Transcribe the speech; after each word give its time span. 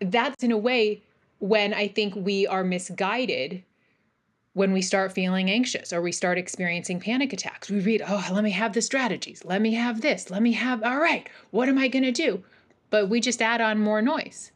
that's 0.00 0.42
in 0.42 0.52
a 0.52 0.58
way 0.58 1.02
when 1.38 1.74
I 1.74 1.88
think 1.88 2.14
we 2.16 2.46
are 2.46 2.64
misguided 2.64 3.62
when 4.56 4.72
we 4.72 4.80
start 4.80 5.12
feeling 5.12 5.50
anxious 5.50 5.92
or 5.92 6.00
we 6.00 6.10
start 6.10 6.38
experiencing 6.38 6.98
panic 6.98 7.30
attacks. 7.34 7.68
We 7.68 7.80
read, 7.80 8.02
oh, 8.06 8.26
let 8.32 8.42
me 8.42 8.52
have 8.52 8.72
the 8.72 8.80
strategies. 8.80 9.44
Let 9.44 9.60
me 9.60 9.74
have 9.74 10.00
this. 10.00 10.30
Let 10.30 10.40
me 10.40 10.52
have, 10.52 10.82
all 10.82 10.98
right, 10.98 11.28
what 11.50 11.68
am 11.68 11.76
I 11.76 11.88
going 11.88 12.04
to 12.04 12.10
do? 12.10 12.42
But 12.88 13.10
we 13.10 13.20
just 13.20 13.42
add 13.42 13.60
on 13.60 13.78
more 13.78 14.00
noise. 14.00 14.52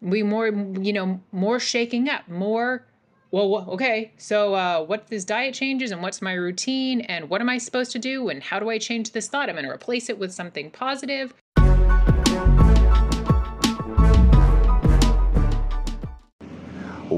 We 0.00 0.24
more, 0.24 0.48
you 0.48 0.92
know, 0.92 1.20
more 1.30 1.60
shaking 1.60 2.08
up, 2.08 2.28
more, 2.28 2.84
well, 3.30 3.64
okay, 3.70 4.10
so 4.16 4.54
uh, 4.54 4.84
what 4.84 5.06
this 5.06 5.24
diet 5.24 5.54
changes 5.54 5.92
and 5.92 6.02
what's 6.02 6.20
my 6.20 6.32
routine 6.32 7.02
and 7.02 7.30
what 7.30 7.40
am 7.40 7.48
I 7.48 7.58
supposed 7.58 7.92
to 7.92 8.00
do 8.00 8.30
and 8.30 8.42
how 8.42 8.58
do 8.58 8.70
I 8.70 8.78
change 8.78 9.12
this 9.12 9.28
thought? 9.28 9.48
I'm 9.48 9.54
going 9.54 9.66
to 9.66 9.70
replace 9.70 10.08
it 10.08 10.18
with 10.18 10.32
something 10.32 10.72
positive. 10.72 11.32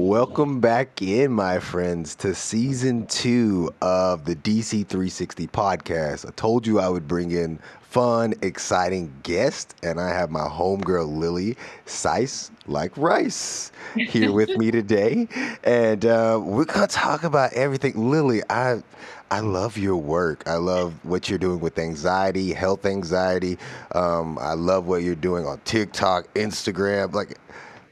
Welcome 0.07 0.61
back 0.61 1.01
in, 1.01 1.33
my 1.33 1.59
friends, 1.59 2.15
to 2.15 2.33
season 2.33 3.07
two 3.07 3.73
of 3.81 4.23
the 4.23 4.37
DC 4.37 4.87
360 4.87 5.47
podcast. 5.47 6.25
I 6.25 6.31
told 6.31 6.65
you 6.65 6.79
I 6.79 6.87
would 6.87 7.09
bring 7.09 7.31
in 7.31 7.59
fun, 7.81 8.33
exciting 8.41 9.13
guests, 9.23 9.75
and 9.83 9.99
I 9.99 10.07
have 10.07 10.31
my 10.31 10.47
homegirl 10.47 11.17
Lily 11.17 11.57
Sais 11.87 12.51
like 12.67 12.95
rice 12.95 13.73
here 13.95 14.31
with 14.31 14.47
me 14.51 14.71
today, 14.71 15.27
and 15.65 16.05
uh, 16.05 16.39
we're 16.41 16.63
gonna 16.63 16.87
talk 16.87 17.25
about 17.25 17.51
everything. 17.51 18.09
Lily, 18.09 18.41
I. 18.49 18.81
I 19.29 19.41
love 19.41 19.77
your 19.77 19.97
work. 19.97 20.47
I 20.47 20.55
love 20.55 20.93
what 21.03 21.27
you're 21.27 21.37
doing 21.37 21.59
with 21.59 21.77
anxiety, 21.77 22.53
health 22.53 22.85
anxiety. 22.85 23.57
Um, 23.93 24.39
I 24.39 24.53
love 24.53 24.87
what 24.87 25.03
you're 25.03 25.15
doing 25.15 25.45
on 25.45 25.59
TikTok, 25.65 26.33
Instagram. 26.33 27.13
Like, 27.13 27.37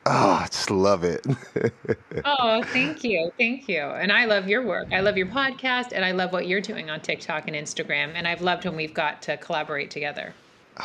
Oh, 0.08 0.40
I 0.44 0.48
just 0.48 0.70
love 0.70 1.04
it. 1.04 1.26
oh, 2.26 2.62
thank 2.63 3.04
you. 3.04 3.32
Thank 3.40 3.68
you. 3.68 3.82
And 3.82 4.12
I 4.12 4.26
love 4.26 4.48
your 4.48 4.63
work. 4.63 4.90
I 4.91 4.99
love 4.99 5.18
your 5.18 5.26
podcast 5.26 5.93
and 5.93 6.05
I 6.05 6.12
love 6.12 6.32
what 6.32 6.48
you're 6.48 6.62
doing 6.62 6.91
on 6.91 7.02
TikTok 7.02 7.48
and 7.48 7.55
Instagram. 7.55 8.12
And 8.13 8.27
I've 8.27 8.41
loved 8.41 8.66
when 8.66 8.76
we've 8.76 8.94
got 8.94 9.24
to 9.24 9.38
collaborate 9.38 9.90
together. 9.90 10.35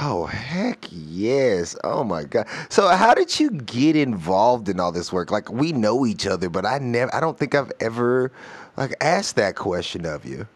Oh, 0.00 0.24
heck 0.24 0.86
yes. 0.90 1.76
Oh 1.84 2.02
my 2.02 2.24
God. 2.24 2.46
So 2.70 2.88
how 2.88 3.12
did 3.12 3.38
you 3.38 3.50
get 3.50 3.94
involved 3.94 4.70
in 4.70 4.80
all 4.80 4.92
this 4.92 5.12
work? 5.12 5.30
Like 5.30 5.50
we 5.50 5.72
know 5.72 6.06
each 6.06 6.26
other, 6.26 6.48
but 6.48 6.64
I 6.64 6.78
never 6.78 7.14
I 7.14 7.20
don't 7.20 7.38
think 7.38 7.54
I've 7.54 7.72
ever 7.80 8.32
like 8.78 8.94
asked 9.02 9.36
that 9.36 9.54
question 9.54 10.06
of 10.06 10.24
you. 10.24 10.46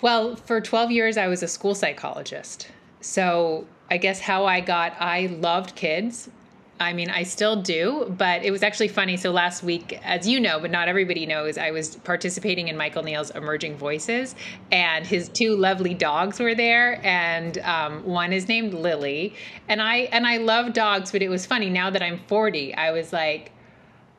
Well, 0.00 0.36
for 0.36 0.62
12 0.62 0.92
years 0.92 1.18
I 1.18 1.26
was 1.26 1.42
a 1.42 1.48
school 1.48 1.74
psychologist. 1.74 2.68
So 3.02 3.66
I 3.90 3.98
guess 3.98 4.20
how 4.20 4.46
I 4.46 4.60
got 4.60 4.94
I 4.98 5.26
loved 5.26 5.74
kids 5.74 6.30
I 6.78 6.92
mean, 6.92 7.08
I 7.08 7.22
still 7.22 7.62
do, 7.62 8.14
but 8.18 8.44
it 8.44 8.50
was 8.50 8.62
actually 8.62 8.88
funny. 8.88 9.16
So 9.16 9.30
last 9.30 9.62
week, 9.62 9.98
as 10.04 10.28
you 10.28 10.38
know, 10.40 10.60
but 10.60 10.70
not 10.70 10.88
everybody 10.88 11.24
knows, 11.24 11.56
I 11.56 11.70
was 11.70 11.96
participating 11.96 12.68
in 12.68 12.76
Michael 12.76 13.02
Neill's 13.02 13.30
Emerging 13.30 13.76
Voices, 13.76 14.34
and 14.70 15.06
his 15.06 15.30
two 15.30 15.56
lovely 15.56 15.94
dogs 15.94 16.38
were 16.38 16.54
there, 16.54 17.00
and 17.04 17.58
um, 17.58 18.04
one 18.04 18.32
is 18.32 18.46
named 18.46 18.74
Lily, 18.74 19.34
and 19.68 19.80
I 19.80 20.08
and 20.12 20.26
I 20.26 20.36
love 20.36 20.74
dogs, 20.74 21.12
but 21.12 21.22
it 21.22 21.30
was 21.30 21.46
funny. 21.46 21.70
Now 21.70 21.88
that 21.90 22.02
I'm 22.02 22.20
40, 22.26 22.74
I 22.74 22.90
was 22.92 23.10
like, 23.10 23.52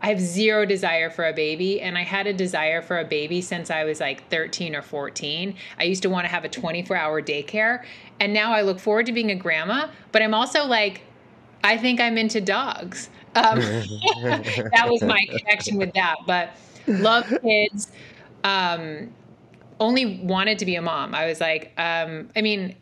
I 0.02 0.10
have 0.10 0.20
zero 0.20 0.66
desire 0.66 1.12
for 1.12 1.28
a 1.28 1.34
baby, 1.34 1.82
and 1.82 1.96
I 1.96 2.04
had 2.04 2.26
a 2.26 2.34
desire 2.34 2.82
for 2.82 3.00
a 3.00 3.06
baby 3.06 3.42
since 3.42 3.70
I 3.70 3.84
was 3.84 4.00
like 4.00 4.30
13 4.30 4.76
or 4.76 4.82
14. 4.82 5.56
I 5.80 5.84
used 5.84 6.02
to 6.04 6.10
want 6.10 6.26
to 6.26 6.30
have 6.30 6.44
a 6.44 6.50
24 6.50 6.96
hour 6.96 7.22
daycare, 7.22 7.84
and 8.20 8.34
now 8.34 8.52
I 8.52 8.62
look 8.62 8.80
forward 8.80 9.06
to 9.08 9.12
being 9.12 9.30
a 9.30 9.36
grandma, 9.36 9.90
but 10.12 10.24
I'm 10.24 10.34
also 10.34 10.66
like 10.66 11.02
I 11.64 11.78
think 11.78 12.00
I'm 12.00 12.18
into 12.18 12.42
dogs. 12.42 13.10
Um, 13.36 13.60
that 14.22 14.86
was 14.88 15.02
my 15.04 15.26
connection 15.30 15.78
with 15.78 15.94
that. 15.94 16.16
But 16.26 16.56
love 16.88 17.32
kids. 17.42 17.92
Um, 18.44 19.12
only 19.80 20.17
wanted 20.17 20.60
to 20.60 20.66
be 20.66 20.76
a 20.76 20.82
mom. 20.82 21.14
I 21.14 21.28
was 21.28 21.40
like, 21.40 21.72
um, 21.78 22.30
I 22.36 22.42
mean, 22.42 22.76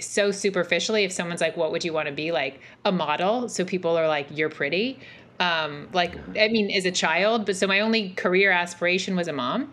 so 0.00 0.30
superficially, 0.30 1.04
if 1.04 1.12
someone's 1.12 1.40
like, 1.40 1.56
"What 1.56 1.72
would 1.72 1.84
you 1.84 1.92
want 1.92 2.08
to 2.08 2.12
be?" 2.12 2.32
Like 2.32 2.60
a 2.84 2.92
model, 2.92 3.48
so 3.48 3.64
people 3.64 3.96
are 3.96 4.08
like, 4.08 4.26
"You're 4.30 4.48
pretty." 4.48 4.98
Um, 5.38 5.88
like, 5.92 6.16
I 6.38 6.48
mean, 6.48 6.70
as 6.70 6.84
a 6.84 6.90
child, 6.90 7.46
but 7.46 7.56
so 7.56 7.66
my 7.66 7.80
only 7.80 8.10
career 8.10 8.50
aspiration 8.50 9.16
was 9.16 9.28
a 9.28 9.32
mom. 9.32 9.72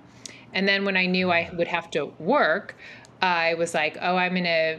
And 0.54 0.68
then 0.68 0.86
when 0.86 0.96
I 0.96 1.06
knew 1.06 1.32
I 1.32 1.50
would 1.54 1.68
have 1.68 1.92
to 1.92 2.06
work, 2.20 2.76
I 3.22 3.54
was 3.56 3.74
like, 3.74 3.98
"Oh, 4.02 4.18
I'm 4.18 4.34
gonna 4.36 4.78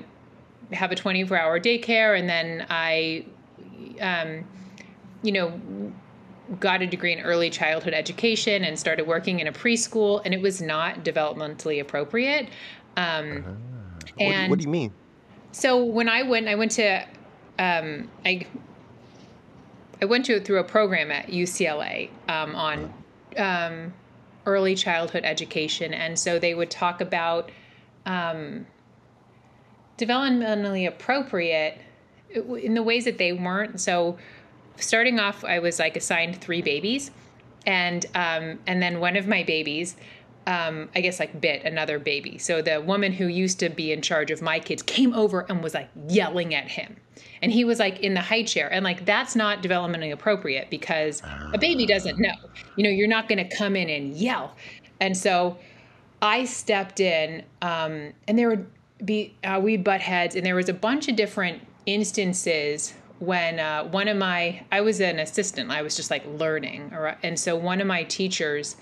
have 0.73 0.93
a 0.93 0.95
24 0.95 1.37
hour 1.39 1.61
daycare," 1.61 2.19
and 2.19 2.29
then 2.29 2.67
I 2.71 3.25
um, 4.01 4.45
you 5.23 5.33
know, 5.33 5.61
got 6.61 6.83
a 6.83 6.87
degree 6.87 7.13
in 7.13 7.21
early 7.21 7.51
childhood 7.51 7.93
education 7.93 8.65
and 8.65 8.79
started 8.79 9.07
working 9.07 9.41
in 9.41 9.47
a 9.47 9.53
preschool, 9.53 10.23
and 10.25 10.33
it 10.33 10.41
was 10.41 10.63
not 10.63 11.05
developmentally 11.05 11.81
appropriate. 11.81 12.49
Um, 12.97 13.39
uh-huh. 13.39 14.21
And 14.21 14.51
what 14.51 14.59
do 14.59 14.65
you 14.65 14.71
mean? 14.71 14.93
So 15.53 15.83
when 15.85 16.09
I 16.09 16.23
went, 16.23 16.49
I 16.49 16.55
went 16.55 16.73
to, 16.73 17.07
um, 17.59 18.11
I, 18.25 18.47
I 20.01 20.05
went 20.05 20.25
to 20.27 20.41
through 20.41 20.59
a 20.59 20.65
program 20.65 21.11
at 21.11 21.27
UCLA 21.27 22.11
um, 22.29 22.55
on 22.55 22.95
um, 23.37 23.93
early 24.47 24.75
childhood 24.75 25.25
education, 25.25 25.93
and 25.93 26.19
so 26.19 26.39
they 26.39 26.55
would 26.55 26.71
talk 26.71 27.01
about 27.01 27.51
um, 28.07 28.67
developmentally 29.99 30.87
appropriate 30.87 31.79
in 32.31 32.75
the 32.75 32.83
ways 32.83 33.05
that 33.05 33.19
they 33.19 33.33
weren't. 33.33 33.81
So 33.81 34.19
starting 34.77 35.19
off, 35.19 35.45
I 35.45 35.59
was 35.59 35.79
like 35.79 35.97
assigned 35.97 36.41
three 36.41 36.63
babies, 36.63 37.11
and 37.67 38.05
um, 38.15 38.59
and 38.67 38.83
then 38.83 39.01
one 39.01 39.17
of 39.17 39.27
my 39.27 39.43
babies. 39.43 39.97
Um, 40.47 40.89
I 40.95 41.03
guess 41.03 41.21
like 41.21 41.43
bit 41.43 41.65
another 41.65 41.99
baby. 41.99 42.39
So 42.39 42.63
the 42.63 42.81
woman 42.81 43.13
who 43.13 43.27
used 43.27 43.59
to 43.59 43.69
be 43.69 43.93
in 43.93 44.01
charge 44.01 44.31
of 44.31 44.41
my 44.41 44.59
kids 44.61 44.83
came 44.83 45.13
over 45.13 45.45
and 45.47 45.63
was 45.63 45.75
like 45.75 45.91
yelling 46.09 46.55
at 46.55 46.69
him. 46.69 46.97
And 47.43 47.53
he 47.53 47.65
was 47.65 47.79
like 47.79 48.01
in 48.01 48.15
the 48.15 48.23
high 48.23 48.45
chair. 48.45 48.73
And 48.73 48.83
like 48.83 49.05
that's 49.05 49.37
not 49.37 49.63
developmentally 49.63 50.11
appropriate 50.11 50.71
because 50.71 51.23
a 51.53 51.59
baby 51.59 51.85
doesn't 51.85 52.19
know. 52.19 52.33
You 52.77 52.85
know, 52.85 52.89
you're 52.89 53.09
not 53.09 53.29
going 53.29 53.47
to 53.47 53.57
come 53.57 53.77
in 53.77 53.91
and 53.91 54.15
yell. 54.15 54.55
And 55.01 55.15
so 55.15 55.59
I 56.23 56.47
stepped 56.47 57.01
in 57.01 57.45
um, 57.61 58.15
and 58.27 58.39
there 58.39 58.49
would 58.49 58.67
be, 59.05 59.35
uh, 59.45 59.61
we'd 59.63 59.85
butt 59.85 60.01
heads 60.01 60.35
and 60.35 60.47
there 60.47 60.55
was 60.55 60.71
a 60.71 60.75
bunch 60.75 61.09
of 61.09 61.17
different 61.17 61.61
instances 61.89 62.95
when 63.19 63.59
uh, 63.59 63.83
one 63.85 64.09
of 64.09 64.17
my 64.17 64.63
i 64.71 64.81
was 64.81 65.01
an 65.01 65.19
assistant. 65.19 65.71
I 65.71 65.83
was 65.83 65.97
just 65.97 66.11
like 66.11 66.25
learning 66.27 66.93
and 67.23 67.39
so 67.39 67.57
one 67.57 67.81
of 67.81 67.87
my 67.87 68.05
teachers 68.05 68.77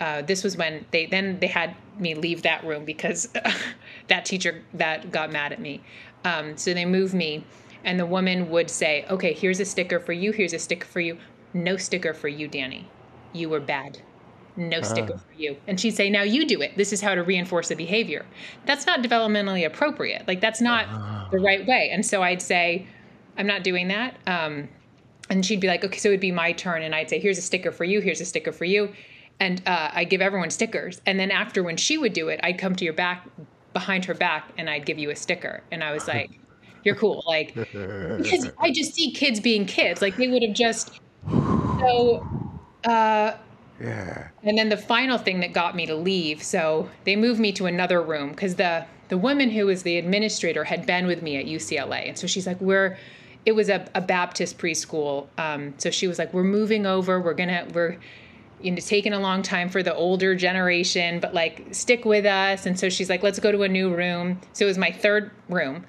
uh, 0.00 0.22
this 0.22 0.42
was 0.42 0.56
when 0.56 0.84
they 0.90 1.06
then 1.06 1.38
they 1.40 1.46
had 1.46 1.74
me 1.98 2.14
leave 2.14 2.42
that 2.42 2.64
room 2.64 2.84
because 2.84 3.28
that 4.08 4.24
teacher 4.24 4.62
that 4.74 5.10
got 5.12 5.30
mad 5.30 5.52
at 5.52 5.60
me. 5.60 5.80
Um, 6.24 6.56
so 6.56 6.74
they 6.74 6.84
moved 6.84 7.14
me 7.14 7.44
and 7.84 7.98
the 7.98 8.06
woman 8.06 8.48
would 8.50 8.70
say 8.70 9.04
okay 9.10 9.32
here's 9.32 9.60
a 9.60 9.64
sticker 9.64 10.00
for 10.00 10.12
you 10.12 10.32
here's 10.32 10.52
a 10.52 10.58
sticker 10.58 10.86
for 10.86 11.00
you. 11.00 11.18
No 11.52 11.76
sticker 11.76 12.14
for 12.14 12.28
you 12.28 12.48
danny. 12.48 12.88
You 13.32 13.48
were 13.48 13.60
bad 13.60 13.98
no 14.56 14.78
uh-huh. 14.78 14.86
sticker 14.86 15.18
for 15.18 15.32
you. 15.36 15.56
And 15.66 15.80
she'd 15.80 15.92
say, 15.92 16.10
now 16.10 16.22
you 16.22 16.46
do 16.46 16.60
it. 16.62 16.76
This 16.76 16.92
is 16.92 17.00
how 17.00 17.14
to 17.14 17.22
reinforce 17.22 17.68
the 17.68 17.74
behavior. 17.74 18.24
That's 18.66 18.86
not 18.86 19.02
developmentally 19.02 19.66
appropriate. 19.66 20.26
Like, 20.28 20.40
that's 20.40 20.60
not 20.60 20.86
uh-huh. 20.86 21.28
the 21.30 21.38
right 21.38 21.66
way. 21.66 21.90
And 21.92 22.04
so 22.04 22.22
I'd 22.22 22.42
say, 22.42 22.86
I'm 23.36 23.46
not 23.46 23.64
doing 23.64 23.88
that. 23.88 24.16
Um, 24.26 24.68
and 25.30 25.44
she'd 25.44 25.60
be 25.60 25.66
like, 25.66 25.84
okay, 25.84 25.98
so 25.98 26.08
it'd 26.08 26.20
be 26.20 26.32
my 26.32 26.52
turn. 26.52 26.82
And 26.82 26.94
I'd 26.94 27.08
say, 27.08 27.18
here's 27.18 27.38
a 27.38 27.42
sticker 27.42 27.72
for 27.72 27.84
you. 27.84 28.00
Here's 28.00 28.20
a 28.20 28.24
sticker 28.24 28.52
for 28.52 28.64
you. 28.64 28.92
And 29.40 29.62
uh, 29.66 29.90
I 29.92 30.04
give 30.04 30.20
everyone 30.20 30.50
stickers. 30.50 31.00
And 31.06 31.18
then 31.18 31.30
after, 31.30 31.62
when 31.62 31.76
she 31.76 31.98
would 31.98 32.12
do 32.12 32.28
it, 32.28 32.40
I'd 32.42 32.58
come 32.58 32.76
to 32.76 32.84
your 32.84 32.94
back, 32.94 33.26
behind 33.72 34.04
her 34.04 34.14
back, 34.14 34.52
and 34.58 34.70
I'd 34.70 34.86
give 34.86 34.98
you 34.98 35.10
a 35.10 35.16
sticker. 35.16 35.62
And 35.72 35.82
I 35.82 35.92
was 35.92 36.06
like, 36.06 36.30
you're 36.84 36.94
cool. 36.94 37.24
Like, 37.26 37.54
because 37.54 38.50
I 38.60 38.70
just 38.70 38.94
see 38.94 39.12
kids 39.12 39.40
being 39.40 39.66
kids. 39.66 40.00
Like, 40.00 40.16
they 40.16 40.28
would 40.28 40.42
have 40.42 40.54
just, 40.54 41.00
so, 41.28 42.26
uh, 42.84 43.32
yeah. 43.80 44.28
And 44.42 44.56
then 44.56 44.68
the 44.68 44.76
final 44.76 45.18
thing 45.18 45.40
that 45.40 45.52
got 45.52 45.74
me 45.74 45.86
to 45.86 45.94
leave, 45.94 46.42
so 46.42 46.88
they 47.04 47.16
moved 47.16 47.40
me 47.40 47.52
to 47.52 47.66
another 47.66 48.00
room 48.02 48.30
because 48.30 48.56
the 48.56 48.86
the 49.08 49.18
woman 49.18 49.50
who 49.50 49.66
was 49.66 49.82
the 49.82 49.98
administrator 49.98 50.64
had 50.64 50.86
been 50.86 51.06
with 51.06 51.22
me 51.22 51.36
at 51.36 51.46
UCLA, 51.46 52.08
and 52.08 52.18
so 52.18 52.26
she's 52.26 52.46
like, 52.46 52.60
"We're." 52.60 52.98
It 53.46 53.52
was 53.52 53.68
a, 53.68 53.86
a 53.94 54.00
Baptist 54.00 54.56
preschool, 54.56 55.26
um, 55.36 55.74
so 55.76 55.90
she 55.90 56.08
was 56.08 56.18
like, 56.18 56.32
"We're 56.32 56.44
moving 56.44 56.86
over. 56.86 57.20
We're 57.20 57.34
gonna 57.34 57.66
we're." 57.72 57.98
you 58.62 58.70
know, 58.70 58.78
taking 58.78 59.12
a 59.12 59.20
long 59.20 59.42
time 59.42 59.68
for 59.68 59.82
the 59.82 59.94
older 59.94 60.34
generation, 60.34 61.20
but 61.20 61.34
like 61.34 61.66
stick 61.72 62.06
with 62.06 62.24
us. 62.24 62.64
And 62.64 62.78
so 62.80 62.88
she's 62.88 63.10
like, 63.10 63.22
let's 63.22 63.38
go 63.38 63.52
to 63.52 63.62
a 63.62 63.68
new 63.68 63.94
room. 63.94 64.40
So 64.54 64.64
it 64.64 64.68
was 64.68 64.78
my 64.78 64.90
third 64.90 65.32
room. 65.50 65.84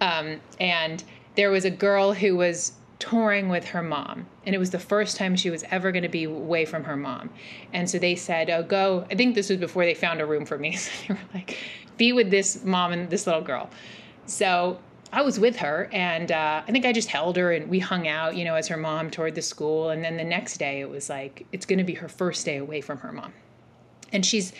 Um, 0.00 0.40
and 0.60 1.02
there 1.34 1.50
was 1.50 1.64
a 1.64 1.70
girl 1.70 2.12
who 2.12 2.36
was 2.36 2.72
touring 3.00 3.48
with 3.48 3.64
her 3.64 3.82
mom. 3.82 4.26
And 4.46 4.54
it 4.54 4.58
was 4.58 4.70
the 4.70 4.78
first 4.78 5.16
time 5.16 5.34
she 5.34 5.50
was 5.50 5.64
ever 5.72 5.90
going 5.90 6.04
to 6.04 6.08
be 6.08 6.24
away 6.24 6.64
from 6.64 6.84
her 6.84 6.96
mom. 6.96 7.30
And 7.72 7.90
so 7.90 7.98
they 7.98 8.14
said, 8.14 8.48
Oh, 8.48 8.62
go. 8.62 9.04
I 9.10 9.16
think 9.16 9.34
this 9.34 9.48
was 9.48 9.58
before 9.58 9.84
they 9.84 9.94
found 9.94 10.20
a 10.20 10.26
room 10.26 10.46
for 10.46 10.56
me. 10.56 10.76
So 10.76 10.90
they 11.08 11.14
were 11.14 11.20
like, 11.34 11.58
Be 11.96 12.12
with 12.12 12.30
this 12.30 12.64
mom 12.64 12.92
and 12.92 13.10
this 13.10 13.26
little 13.26 13.42
girl. 13.42 13.68
So 14.26 14.78
I 15.12 15.22
was 15.22 15.40
with 15.40 15.56
her, 15.56 15.88
and 15.92 16.30
uh, 16.30 16.62
I 16.66 16.70
think 16.70 16.86
I 16.86 16.92
just 16.92 17.08
held 17.08 17.36
her 17.36 17.50
and 17.50 17.68
we 17.68 17.80
hung 17.80 18.06
out, 18.06 18.36
you 18.36 18.44
know, 18.44 18.54
as 18.54 18.68
her 18.68 18.76
mom 18.76 19.10
toured 19.10 19.34
the 19.34 19.42
school. 19.42 19.90
And 19.90 20.04
then 20.04 20.16
the 20.16 20.24
next 20.24 20.58
day, 20.58 20.80
it 20.80 20.88
was 20.88 21.10
like 21.10 21.46
it's 21.50 21.66
going 21.66 21.78
to 21.78 21.84
be 21.84 21.94
her 21.94 22.08
first 22.08 22.46
day 22.46 22.58
away 22.58 22.80
from 22.80 22.98
her 22.98 23.10
mom, 23.10 23.32
and 24.12 24.24
she's, 24.24 24.52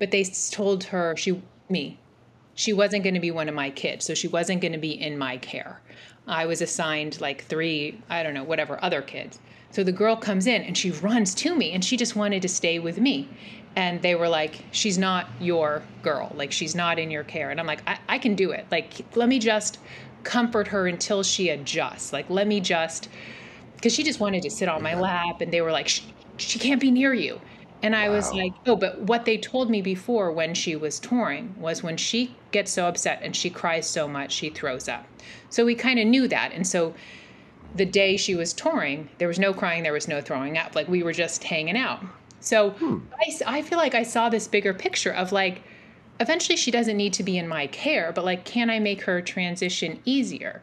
but 0.00 0.10
they 0.10 0.24
told 0.24 0.84
her 0.84 1.14
she 1.16 1.40
me, 1.68 1.98
she 2.54 2.72
wasn't 2.72 3.04
going 3.04 3.14
to 3.14 3.20
be 3.20 3.30
one 3.30 3.48
of 3.48 3.54
my 3.54 3.70
kids, 3.70 4.04
so 4.04 4.14
she 4.14 4.26
wasn't 4.26 4.60
going 4.60 4.72
to 4.72 4.78
be 4.78 5.00
in 5.00 5.16
my 5.16 5.36
care. 5.36 5.80
I 6.26 6.46
was 6.46 6.62
assigned 6.62 7.20
like 7.20 7.44
three, 7.44 8.00
I 8.08 8.22
don't 8.22 8.34
know, 8.34 8.44
whatever 8.44 8.78
other 8.82 9.02
kids. 9.02 9.38
So 9.70 9.82
the 9.82 9.92
girl 9.92 10.16
comes 10.16 10.46
in 10.46 10.62
and 10.62 10.76
she 10.78 10.90
runs 10.90 11.34
to 11.36 11.54
me 11.54 11.72
and 11.72 11.84
she 11.84 11.96
just 11.96 12.16
wanted 12.16 12.42
to 12.42 12.48
stay 12.48 12.78
with 12.78 12.98
me. 12.98 13.28
And 13.76 14.00
they 14.02 14.14
were 14.14 14.28
like, 14.28 14.64
she's 14.70 14.96
not 14.96 15.26
your 15.40 15.82
girl. 16.02 16.30
Like, 16.36 16.52
she's 16.52 16.76
not 16.76 16.98
in 16.98 17.10
your 17.10 17.24
care. 17.24 17.50
And 17.50 17.58
I'm 17.58 17.66
like, 17.66 17.82
I, 17.88 17.98
I 18.08 18.18
can 18.18 18.36
do 18.36 18.52
it. 18.52 18.66
Like, 18.70 19.04
let 19.16 19.28
me 19.28 19.40
just 19.40 19.80
comfort 20.22 20.68
her 20.68 20.86
until 20.86 21.24
she 21.24 21.48
adjusts. 21.48 22.12
Like, 22.12 22.30
let 22.30 22.46
me 22.46 22.60
just, 22.60 23.08
because 23.74 23.92
she 23.92 24.04
just 24.04 24.20
wanted 24.20 24.44
to 24.44 24.50
sit 24.50 24.68
on 24.68 24.80
my 24.80 24.94
lap. 24.94 25.40
And 25.40 25.52
they 25.52 25.60
were 25.60 25.72
like, 25.72 25.88
she, 25.88 26.04
she 26.36 26.60
can't 26.60 26.80
be 26.80 26.92
near 26.92 27.12
you. 27.12 27.40
And 27.84 27.94
I 27.94 28.08
wow. 28.08 28.14
was 28.14 28.32
like, 28.32 28.54
oh, 28.66 28.76
but 28.76 28.98
what 29.02 29.26
they 29.26 29.36
told 29.36 29.68
me 29.68 29.82
before 29.82 30.32
when 30.32 30.54
she 30.54 30.74
was 30.74 30.98
touring 30.98 31.54
was 31.60 31.82
when 31.82 31.98
she 31.98 32.34
gets 32.50 32.72
so 32.72 32.86
upset 32.86 33.20
and 33.22 33.36
she 33.36 33.50
cries 33.50 33.86
so 33.86 34.08
much, 34.08 34.32
she 34.32 34.48
throws 34.48 34.88
up. 34.88 35.04
So 35.50 35.66
we 35.66 35.74
kind 35.74 35.98
of 35.98 36.06
knew 36.06 36.26
that. 36.28 36.52
And 36.54 36.66
so 36.66 36.94
the 37.74 37.84
day 37.84 38.16
she 38.16 38.34
was 38.34 38.54
touring, 38.54 39.10
there 39.18 39.28
was 39.28 39.38
no 39.38 39.52
crying, 39.52 39.82
there 39.82 39.92
was 39.92 40.08
no 40.08 40.22
throwing 40.22 40.56
up. 40.56 40.74
Like 40.74 40.88
we 40.88 41.02
were 41.02 41.12
just 41.12 41.44
hanging 41.44 41.76
out. 41.76 42.02
So 42.40 42.70
hmm. 42.70 43.00
I, 43.20 43.58
I 43.58 43.60
feel 43.60 43.76
like 43.76 43.94
I 43.94 44.02
saw 44.02 44.30
this 44.30 44.48
bigger 44.48 44.72
picture 44.72 45.12
of 45.12 45.30
like, 45.30 45.62
eventually 46.20 46.56
she 46.56 46.70
doesn't 46.70 46.96
need 46.96 47.12
to 47.12 47.22
be 47.22 47.36
in 47.36 47.46
my 47.46 47.66
care, 47.66 48.12
but 48.12 48.24
like, 48.24 48.46
can 48.46 48.70
I 48.70 48.78
make 48.78 49.02
her 49.02 49.20
transition 49.20 50.00
easier? 50.06 50.62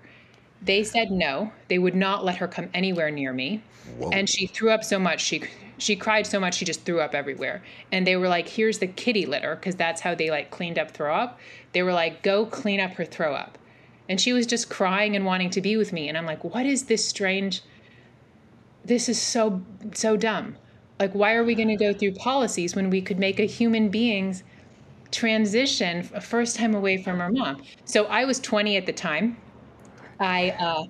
They 0.64 0.84
said 0.84 1.12
no. 1.12 1.52
They 1.68 1.78
would 1.78 1.96
not 1.96 2.26
let 2.26 2.38
her 2.38 2.48
come 2.48 2.70
anywhere 2.74 3.12
near 3.12 3.32
me. 3.32 3.62
Whoa. 4.00 4.10
And 4.10 4.28
she 4.28 4.48
threw 4.48 4.72
up 4.72 4.84
so 4.84 4.98
much 4.98 5.22
she 5.22 5.44
she 5.82 5.96
cried 5.96 6.28
so 6.28 6.40
much 6.40 6.56
she 6.56 6.66
just 6.66 6.86
threw 6.86 7.02
up 7.02 7.16
everywhere. 7.16 7.64
And 7.92 8.06
they 8.06 8.16
were 8.16 8.28
like, 8.28 8.48
"Here's 8.50 8.80
the 8.80 8.88
kitty 8.88 9.26
litter," 9.26 9.56
because 9.56 9.76
that's 9.76 10.02
how 10.02 10.14
they 10.16 10.30
like 10.30 10.52
cleaned 10.52 10.78
up 10.78 10.92
throw 10.92 11.16
up. 11.16 11.40
They 11.74 11.82
were 11.84 11.94
like, 11.94 12.22
"Go 12.22 12.46
clean 12.46 12.80
up 12.80 12.94
her 12.94 13.06
throw 13.06 13.34
up." 13.34 13.58
And 14.08 14.20
she 14.20 14.34
was 14.34 14.46
just 14.46 14.70
crying 14.70 15.16
and 15.16 15.26
wanting 15.26 15.50
to 15.52 15.62
be 15.62 15.78
with 15.78 15.92
me. 15.92 16.08
And 16.08 16.18
I'm 16.18 16.26
like, 16.26 16.44
"What 16.44 16.66
is 16.66 16.86
this 16.86 17.08
strange? 17.08 17.62
This 18.86 19.10
is 19.10 19.20
so 19.22 19.62
so 19.94 20.18
dumb. 20.18 20.58
Like, 21.00 21.14
why 21.14 21.34
are 21.34 21.44
we 21.44 21.56
going 21.56 21.70
to 21.70 21.76
go 21.76 21.94
through 21.94 22.14
policies 22.14 22.76
when 22.76 22.90
we 22.92 23.02
could 23.02 23.18
make 23.18 23.40
a 23.40 23.46
human 23.46 23.90
being's 23.90 24.44
transition 25.12 26.08
a 26.14 26.22
first 26.22 26.56
time 26.56 26.76
away 26.76 26.98
from 26.98 27.20
her 27.20 27.32
mom?" 27.32 27.62
So 27.86 28.06
I 28.06 28.26
was 28.26 28.40
20 28.40 28.78
at 28.78 28.86
the 28.86 28.94
time. 28.94 29.38
I 30.20 30.52
uh, 30.60 30.84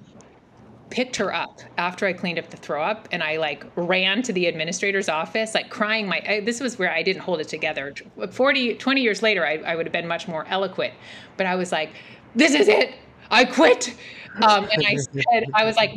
picked 0.92 1.16
her 1.16 1.34
up 1.34 1.62
after 1.78 2.06
I 2.06 2.14
cleaned 2.14 2.38
up 2.38 2.50
the 2.50 2.58
throw 2.58 2.84
up 2.84 3.08
and 3.12 3.24
I 3.24 3.38
like 3.38 3.66
ran 3.76 4.22
to 4.24 4.34
the 4.34 4.46
administrator's 4.46 5.10
office, 5.10 5.56
like 5.56 5.70
crying 5.70 6.08
my, 6.08 6.22
I, 6.28 6.40
this 6.42 6.60
was 6.60 6.78
where 6.78 6.92
I 6.92 7.02
didn't 7.02 7.22
hold 7.22 7.40
it 7.40 7.48
together. 7.48 7.96
40, 8.30 8.76
20 8.76 9.02
years 9.02 9.24
later, 9.24 9.46
I, 9.46 9.58
I 9.58 9.76
would 9.76 9.86
have 9.88 9.94
been 9.94 10.08
much 10.08 10.28
more 10.28 10.46
eloquent, 10.50 10.94
but 11.38 11.48
I 11.48 11.56
was 11.56 11.72
like, 11.72 11.94
this 12.36 12.54
is 12.54 12.68
it. 12.68 12.94
I 13.32 13.46
quit. 13.46 13.96
Um, 14.44 14.68
and 14.72 14.86
I 14.86 14.96
said, 15.32 15.46
I 15.54 15.64
was 15.64 15.78
like, 15.78 15.92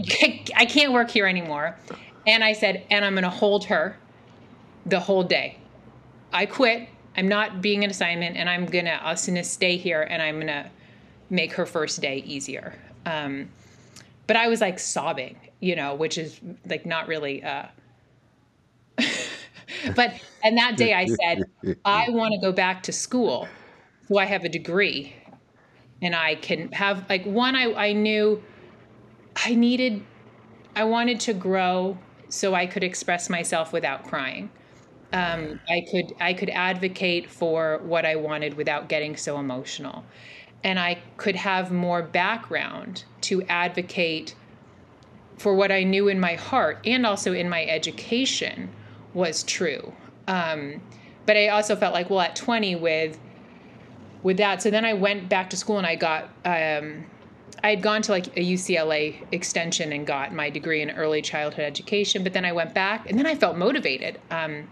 I 0.56 0.64
can't 0.64 0.92
work 0.92 1.10
here 1.10 1.26
anymore. 1.26 1.76
And 2.26 2.42
I 2.42 2.52
said, 2.52 2.86
and 2.90 3.04
I'm 3.04 3.12
going 3.14 3.24
to 3.24 3.30
hold 3.30 3.64
her 3.66 3.96
the 4.86 5.00
whole 5.00 5.24
day. 5.24 5.58
I 6.32 6.46
quit. 6.46 6.88
I'm 7.16 7.28
not 7.28 7.60
being 7.60 7.84
an 7.84 7.90
assignment 7.90 8.36
and 8.36 8.48
I'm 8.48 8.66
going 8.66 8.86
to, 8.86 8.94
I'm 9.04 9.16
going 9.16 9.34
to 9.36 9.44
stay 9.44 9.76
here 9.76 10.02
and 10.02 10.22
I'm 10.22 10.36
going 10.36 10.46
to 10.48 10.70
make 11.30 11.52
her 11.52 11.66
first 11.66 12.00
day 12.00 12.18
easier. 12.26 12.78
Um, 13.06 13.48
but 14.26 14.36
I 14.36 14.48
was 14.48 14.60
like 14.60 14.78
sobbing, 14.78 15.36
you 15.60 15.76
know, 15.76 15.94
which 15.94 16.18
is 16.18 16.40
like 16.66 16.86
not 16.86 17.08
really. 17.08 17.42
Uh... 17.42 17.66
but 19.96 20.14
and 20.42 20.56
that 20.58 20.76
day 20.76 20.94
I 20.94 21.06
said, 21.06 21.44
I 21.84 22.10
want 22.10 22.32
to 22.32 22.40
go 22.40 22.52
back 22.52 22.82
to 22.84 22.92
school, 22.92 23.48
so 24.08 24.18
I 24.18 24.24
have 24.24 24.44
a 24.44 24.48
degree, 24.48 25.14
and 26.02 26.14
I 26.14 26.36
can 26.36 26.70
have 26.72 27.08
like 27.08 27.24
one. 27.24 27.54
I 27.56 27.72
I 27.72 27.92
knew 27.92 28.42
I 29.36 29.54
needed, 29.54 30.02
I 30.76 30.84
wanted 30.84 31.20
to 31.20 31.34
grow 31.34 31.98
so 32.28 32.54
I 32.54 32.66
could 32.66 32.84
express 32.84 33.28
myself 33.28 33.72
without 33.72 34.04
crying. 34.04 34.50
Um, 35.12 35.60
I 35.68 35.84
could 35.88 36.12
I 36.20 36.34
could 36.34 36.50
advocate 36.50 37.30
for 37.30 37.78
what 37.84 38.04
I 38.04 38.16
wanted 38.16 38.54
without 38.54 38.88
getting 38.88 39.16
so 39.16 39.38
emotional 39.38 40.04
and 40.64 40.80
I 40.80 40.98
could 41.18 41.36
have 41.36 41.70
more 41.70 42.02
background 42.02 43.04
to 43.22 43.42
advocate 43.42 44.34
for 45.36 45.54
what 45.54 45.70
I 45.70 45.84
knew 45.84 46.08
in 46.08 46.18
my 46.18 46.34
heart 46.34 46.80
and 46.86 47.04
also 47.04 47.32
in 47.32 47.48
my 47.48 47.64
education 47.66 48.70
was 49.12 49.42
true. 49.42 49.92
Um, 50.26 50.80
but 51.26 51.36
I 51.36 51.48
also 51.48 51.76
felt 51.76 51.92
like, 51.92 52.08
well, 52.10 52.20
at 52.20 52.34
20 52.34 52.76
with 52.76 53.18
with 54.22 54.38
that, 54.38 54.62
so 54.62 54.70
then 54.70 54.86
I 54.86 54.94
went 54.94 55.28
back 55.28 55.50
to 55.50 55.56
school 55.56 55.76
and 55.76 55.86
I 55.86 55.96
got 55.96 56.24
um, 56.46 57.04
I 57.62 57.70
had 57.70 57.82
gone 57.82 58.00
to 58.02 58.12
like 58.12 58.26
a 58.28 58.40
UCLA 58.40 59.16
extension 59.32 59.92
and 59.92 60.06
got 60.06 60.32
my 60.32 60.48
degree 60.48 60.80
in 60.80 60.90
early 60.90 61.20
childhood 61.20 61.64
education. 61.64 62.24
But 62.24 62.32
then 62.32 62.46
I 62.46 62.52
went 62.52 62.72
back 62.72 63.08
and 63.08 63.18
then 63.18 63.26
I 63.26 63.34
felt 63.34 63.58
motivated, 63.58 64.18
um, 64.30 64.68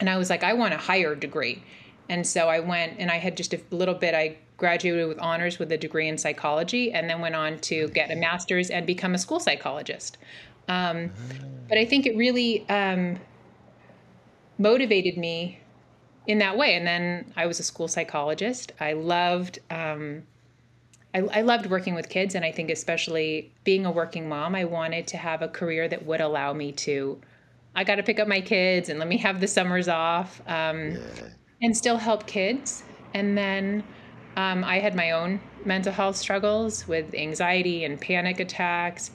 and 0.00 0.08
I 0.08 0.16
was 0.16 0.30
like, 0.30 0.42
I 0.42 0.54
want 0.54 0.72
a 0.72 0.78
higher 0.78 1.14
degree. 1.14 1.62
And 2.08 2.26
so 2.26 2.48
I 2.48 2.60
went 2.60 2.94
and 2.98 3.10
I 3.10 3.16
had 3.16 3.36
just 3.36 3.52
a 3.52 3.60
little 3.70 3.94
bit. 3.94 4.14
I 4.14 4.38
graduated 4.56 5.08
with 5.08 5.18
honors 5.18 5.58
with 5.58 5.70
a 5.72 5.76
degree 5.76 6.08
in 6.08 6.18
psychology, 6.18 6.92
and 6.92 7.08
then 7.08 7.20
went 7.20 7.34
on 7.34 7.58
to 7.58 7.88
get 7.88 8.10
a 8.10 8.16
master's 8.16 8.70
and 8.70 8.86
become 8.86 9.14
a 9.14 9.18
school 9.18 9.40
psychologist. 9.40 10.18
Um, 10.68 11.10
but 11.68 11.78
I 11.78 11.84
think 11.84 12.06
it 12.06 12.16
really 12.16 12.68
um, 12.68 13.18
motivated 14.58 15.16
me 15.16 15.60
in 16.26 16.38
that 16.38 16.56
way. 16.56 16.74
And 16.74 16.86
then 16.86 17.32
I 17.36 17.46
was 17.46 17.60
a 17.60 17.62
school 17.62 17.88
psychologist. 17.88 18.72
I 18.80 18.94
loved. 18.94 19.58
Um, 19.70 20.22
I, 21.14 21.20
I 21.20 21.42
loved 21.42 21.66
working 21.66 21.94
with 21.94 22.08
kids, 22.08 22.34
and 22.34 22.44
I 22.44 22.52
think 22.52 22.70
especially 22.70 23.52
being 23.64 23.86
a 23.86 23.90
working 23.90 24.28
mom, 24.28 24.54
I 24.54 24.64
wanted 24.64 25.06
to 25.08 25.16
have 25.16 25.40
a 25.40 25.48
career 25.48 25.88
that 25.88 26.04
would 26.04 26.20
allow 26.20 26.52
me 26.52 26.72
to. 26.72 27.20
I 27.74 27.84
got 27.84 27.96
to 27.96 28.02
pick 28.02 28.18
up 28.18 28.26
my 28.26 28.40
kids 28.40 28.88
and 28.88 28.98
let 28.98 29.08
me 29.08 29.18
have 29.18 29.40
the 29.40 29.46
summers 29.46 29.88
off, 29.88 30.40
um, 30.46 30.92
yeah. 30.92 30.98
and 31.62 31.76
still 31.76 31.96
help 31.96 32.26
kids. 32.26 32.82
And 33.14 33.36
then 33.36 33.84
um, 34.36 34.64
I 34.64 34.78
had 34.78 34.94
my 34.94 35.12
own 35.12 35.40
mental 35.64 35.92
health 35.92 36.16
struggles 36.16 36.86
with 36.86 37.14
anxiety 37.14 37.84
and 37.84 38.00
panic 38.00 38.38
attacks. 38.38 39.10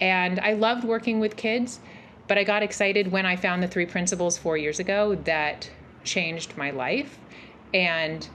And 0.00 0.40
I 0.40 0.54
loved 0.54 0.84
working 0.84 1.20
with 1.20 1.36
kids, 1.36 1.78
but 2.26 2.36
I 2.36 2.44
got 2.44 2.62
excited 2.62 3.12
when 3.12 3.24
I 3.24 3.36
found 3.36 3.62
the 3.62 3.68
three 3.68 3.86
principles 3.86 4.36
four 4.36 4.56
years 4.56 4.80
ago 4.80 5.14
that 5.24 5.70
changed 6.02 6.56
my 6.56 6.70
life. 6.72 7.18
And 7.72 8.28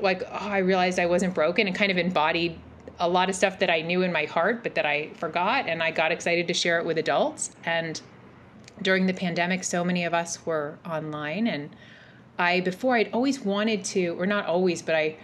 like, 0.00 0.22
oh, 0.22 0.28
I 0.30 0.58
realized 0.58 0.98
I 0.98 1.06
wasn't 1.06 1.34
broken 1.34 1.66
and 1.66 1.76
kind 1.76 1.92
of 1.92 1.98
embodied 1.98 2.58
a 2.98 3.08
lot 3.08 3.28
of 3.28 3.36
stuff 3.36 3.58
that 3.58 3.68
I 3.68 3.82
knew 3.82 4.00
in 4.02 4.12
my 4.12 4.24
heart, 4.24 4.62
but 4.62 4.74
that 4.76 4.86
I 4.86 5.10
forgot. 5.14 5.68
And 5.68 5.82
I 5.82 5.90
got 5.90 6.10
excited 6.10 6.48
to 6.48 6.54
share 6.54 6.78
it 6.78 6.86
with 6.86 6.96
adults. 6.96 7.50
And 7.64 8.00
during 8.80 9.06
the 9.06 9.12
pandemic, 9.12 9.62
so 9.62 9.84
many 9.84 10.04
of 10.04 10.14
us 10.14 10.44
were 10.46 10.78
online 10.86 11.46
and 11.46 11.70
I 12.38 12.60
before 12.60 12.96
I'd 12.96 13.10
always 13.12 13.40
wanted 13.40 13.84
to, 13.84 14.08
or 14.18 14.26
not 14.26 14.46
always, 14.46 14.82
but 14.82 14.94
I 14.94 15.16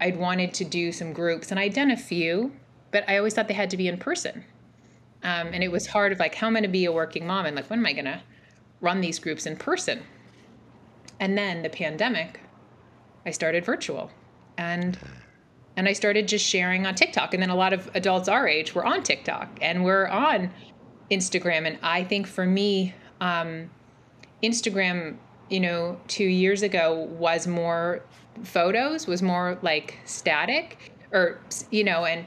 I'd 0.00 0.16
wanted 0.16 0.54
to 0.54 0.64
do 0.64 0.92
some 0.92 1.12
groups, 1.12 1.50
and 1.50 1.60
I'd 1.60 1.74
done 1.74 1.90
a 1.90 1.96
few, 1.96 2.52
but 2.90 3.04
I 3.08 3.18
always 3.18 3.34
thought 3.34 3.48
they 3.48 3.54
had 3.54 3.70
to 3.70 3.76
be 3.76 3.86
in 3.86 3.98
person. 3.98 4.44
Um, 5.22 5.48
and 5.48 5.62
it 5.62 5.70
was 5.70 5.86
hard 5.86 6.12
of 6.12 6.18
like, 6.18 6.34
how 6.34 6.46
am 6.46 6.56
I 6.56 6.60
going 6.60 6.70
to 6.70 6.72
be 6.72 6.86
a 6.86 6.92
working 6.92 7.26
mom, 7.26 7.46
and 7.46 7.54
like, 7.54 7.68
when 7.68 7.80
am 7.80 7.86
I 7.86 7.92
going 7.92 8.06
to 8.06 8.22
run 8.80 9.00
these 9.02 9.18
groups 9.18 9.44
in 9.44 9.56
person? 9.56 10.02
And 11.18 11.36
then 11.36 11.62
the 11.62 11.68
pandemic, 11.68 12.40
I 13.26 13.30
started 13.30 13.64
virtual, 13.64 14.10
and 14.56 14.98
and 15.76 15.88
I 15.88 15.92
started 15.92 16.26
just 16.26 16.44
sharing 16.44 16.86
on 16.86 16.94
TikTok. 16.94 17.34
And 17.34 17.42
then 17.42 17.50
a 17.50 17.54
lot 17.54 17.72
of 17.72 17.90
adults 17.94 18.28
our 18.28 18.48
age 18.48 18.74
were 18.74 18.84
on 18.84 19.02
TikTok, 19.02 19.58
and 19.60 19.84
we're 19.84 20.08
on 20.08 20.50
Instagram. 21.10 21.66
And 21.66 21.78
I 21.82 22.04
think 22.04 22.26
for 22.26 22.46
me, 22.46 22.94
um, 23.20 23.70
Instagram 24.42 25.16
you 25.50 25.60
know, 25.60 26.00
two 26.08 26.24
years 26.24 26.62
ago 26.62 27.08
was 27.18 27.46
more 27.46 28.02
photos, 28.44 29.06
was 29.06 29.20
more 29.20 29.58
like 29.62 29.98
static, 30.04 30.92
or, 31.12 31.40
you 31.70 31.84
know, 31.84 32.04
and 32.04 32.24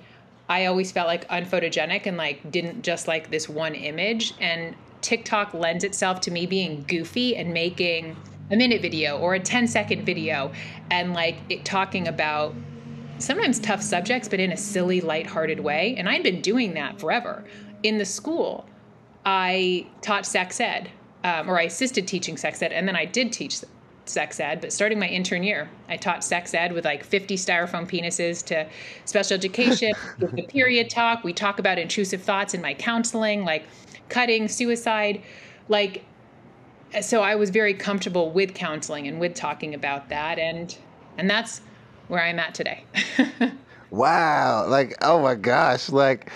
I 0.49 0.65
always 0.65 0.91
felt 0.91 1.07
like 1.07 1.27
unphotogenic 1.29 2.05
and 2.05 2.17
like 2.17 2.51
didn't 2.51 2.83
just 2.83 3.07
like 3.07 3.31
this 3.31 3.47
one 3.47 3.75
image. 3.75 4.33
And 4.39 4.75
TikTok 5.01 5.53
lends 5.53 5.83
itself 5.83 6.21
to 6.21 6.31
me 6.31 6.45
being 6.45 6.83
goofy 6.87 7.35
and 7.35 7.53
making 7.53 8.15
a 8.51 8.55
minute 8.55 8.81
video 8.81 9.17
or 9.17 9.35
a 9.35 9.39
10 9.39 9.67
second 9.67 10.05
video 10.05 10.51
and 10.91 11.13
like 11.13 11.37
it 11.49 11.63
talking 11.63 12.07
about 12.07 12.53
sometimes 13.19 13.59
tough 13.59 13.81
subjects, 13.81 14.27
but 14.27 14.39
in 14.39 14.51
a 14.51 14.57
silly, 14.57 14.99
lighthearted 14.99 15.59
way. 15.61 15.95
And 15.97 16.09
I'd 16.09 16.23
been 16.23 16.41
doing 16.41 16.73
that 16.73 16.99
forever. 16.99 17.45
In 17.83 17.97
the 17.97 18.05
school, 18.05 18.65
I 19.25 19.87
taught 20.01 20.25
sex 20.25 20.59
ed 20.59 20.89
um, 21.23 21.49
or 21.49 21.59
I 21.59 21.63
assisted 21.63 22.07
teaching 22.07 22.37
sex 22.37 22.61
ed, 22.61 22.71
and 22.71 22.87
then 22.87 22.95
I 22.95 23.05
did 23.05 23.31
teach 23.31 23.61
sex 24.05 24.39
ed, 24.39 24.59
but 24.61 24.73
starting 24.73 24.99
my 24.99 25.07
intern 25.07 25.43
year, 25.43 25.69
I 25.87 25.97
taught 25.97 26.23
sex 26.23 26.53
ed 26.53 26.73
with 26.73 26.85
like 26.85 27.03
50 27.03 27.37
styrofoam 27.37 27.89
penises 27.89 28.43
to 28.47 28.67
special 29.05 29.35
education, 29.35 29.93
with 30.19 30.31
the 30.31 30.43
period 30.43 30.89
talk. 30.89 31.23
We 31.23 31.33
talk 31.33 31.59
about 31.59 31.79
intrusive 31.79 32.21
thoughts 32.21 32.53
in 32.53 32.61
my 32.61 32.73
counseling, 32.73 33.45
like 33.45 33.65
cutting, 34.09 34.47
suicide, 34.47 35.23
like 35.69 36.03
so 37.01 37.21
I 37.21 37.35
was 37.35 37.49
very 37.49 37.73
comfortable 37.73 38.29
with 38.31 38.53
counseling 38.53 39.07
and 39.07 39.19
with 39.19 39.33
talking 39.33 39.73
about 39.73 40.09
that 40.09 40.37
and 40.37 40.77
and 41.17 41.29
that's 41.29 41.61
where 42.07 42.21
I'm 42.21 42.39
at 42.39 42.53
today. 42.53 42.83
Wow, 43.93 44.65
like 44.69 44.95
oh 45.03 45.21
my 45.21 45.35
gosh, 45.35 45.89
like 45.91 46.31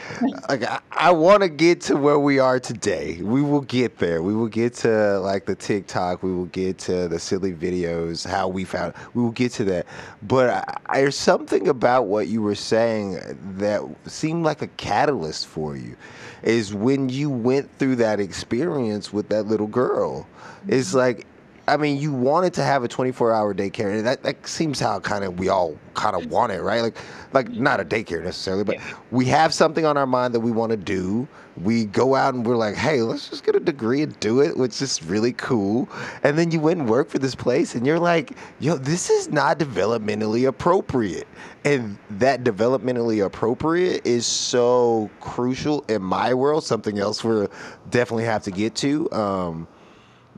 like 0.48 0.62
I, 0.64 0.80
I 0.92 1.12
want 1.12 1.42
to 1.42 1.50
get 1.50 1.82
to 1.82 1.96
where 1.98 2.20
we 2.20 2.38
are 2.38 2.60
today. 2.60 3.20
We 3.24 3.42
will 3.42 3.62
get 3.62 3.98
there. 3.98 4.22
We 4.22 4.36
will 4.36 4.48
get 4.48 4.76
to 4.76 5.20
like 5.22 5.48
the 5.48 5.56
TikTok. 5.56 6.22
We 6.22 6.36
will 6.36 6.46
get 6.46 6.78
to 6.80 7.08
the 7.08 7.18
silly 7.18 7.54
videos. 7.54 8.30
How 8.30 8.48
we 8.48 8.64
found. 8.64 8.94
We 9.16 9.24
will 9.24 9.32
get 9.32 9.54
to 9.54 9.64
that. 9.64 9.88
But 10.22 10.80
I, 10.88 11.00
there's 11.00 11.18
something 11.18 11.68
about 11.68 12.06
what 12.06 12.28
you 12.28 12.44
were 12.44 12.54
saying 12.54 13.20
that 13.56 13.82
seemed 14.06 14.46
like 14.46 14.62
a 14.62 14.68
catalyst 14.68 15.48
for 15.48 15.76
you. 15.76 15.98
Is 16.44 16.76
when 16.76 17.10
you 17.10 17.32
went 17.32 17.76
through 17.80 17.96
that 17.96 18.20
experience 18.20 19.12
with 19.12 19.30
that 19.30 19.48
little 19.48 19.66
girl. 19.66 20.28
It's 20.68 20.90
mm-hmm. 20.90 20.98
like 20.98 21.26
I 21.70 21.76
mean, 21.76 22.00
you 22.00 22.14
wanted 22.14 22.54
to 22.54 22.64
have 22.64 22.86
a 22.86 22.88
24 22.88 23.34
hour 23.34 23.54
daycare, 23.54 23.94
and 23.98 24.06
that, 24.08 24.24
that 24.24 24.48
seems 24.48 24.80
how 24.80 25.02
kind 25.02 25.26
of 25.26 25.38
we 25.38 25.50
all 25.50 25.78
kind 25.96 26.16
of 26.16 26.32
want 26.32 26.54
it, 26.54 26.62
right? 26.62 26.82
Like, 26.82 26.98
like 27.34 27.50
not 27.50 27.82
a 27.82 27.86
daycare 27.86 28.24
necessarily, 28.24 28.64
but 28.64 28.76
yeah. 28.76 28.94
we 29.12 29.26
have 29.26 29.54
something 29.54 29.84
on 29.84 29.98
our 29.98 30.06
mind 30.06 30.34
that 30.34 30.40
we 30.40 30.52
want 30.52 30.70
to 30.70 30.78
do. 30.78 31.28
We 31.62 31.86
go 31.86 32.16
out 32.16 32.36
and 32.36 32.46
we're 32.46 32.56
like, 32.56 32.76
hey, 32.76 33.02
let's 33.02 33.30
just 33.30 33.44
get 33.44 33.56
a 33.56 33.60
degree 33.60 34.02
and 34.02 34.18
do 34.22 34.40
it, 34.40 34.56
which 34.56 34.82
is 34.82 35.04
really 35.04 35.34
cool. 35.34 35.90
And 36.24 36.38
then 36.38 36.52
you 36.52 36.62
went 36.62 36.80
and 36.80 36.90
work 36.90 37.10
for 37.10 37.20
this 37.20 37.36
place, 37.36 37.76
and 37.76 37.86
you're 37.86 38.00
like, 38.00 38.38
yo, 38.60 38.78
this 38.78 39.10
is 39.10 39.30
not 39.30 39.60
developmentally 39.60 40.48
appropriate. 40.48 41.28
And 41.66 41.98
that 42.12 42.46
developmentally 42.46 43.26
appropriate 43.26 44.06
is 44.06 44.26
so 44.26 45.10
crucial 45.20 45.84
in 45.90 46.02
my 46.02 46.34
world, 46.34 46.64
something 46.64 46.98
else 46.98 47.26
we'll 47.26 47.52
definitely 47.90 48.24
have 48.24 48.44
to 48.44 48.52
get 48.52 48.74
to. 48.76 49.12
Um, 49.12 49.68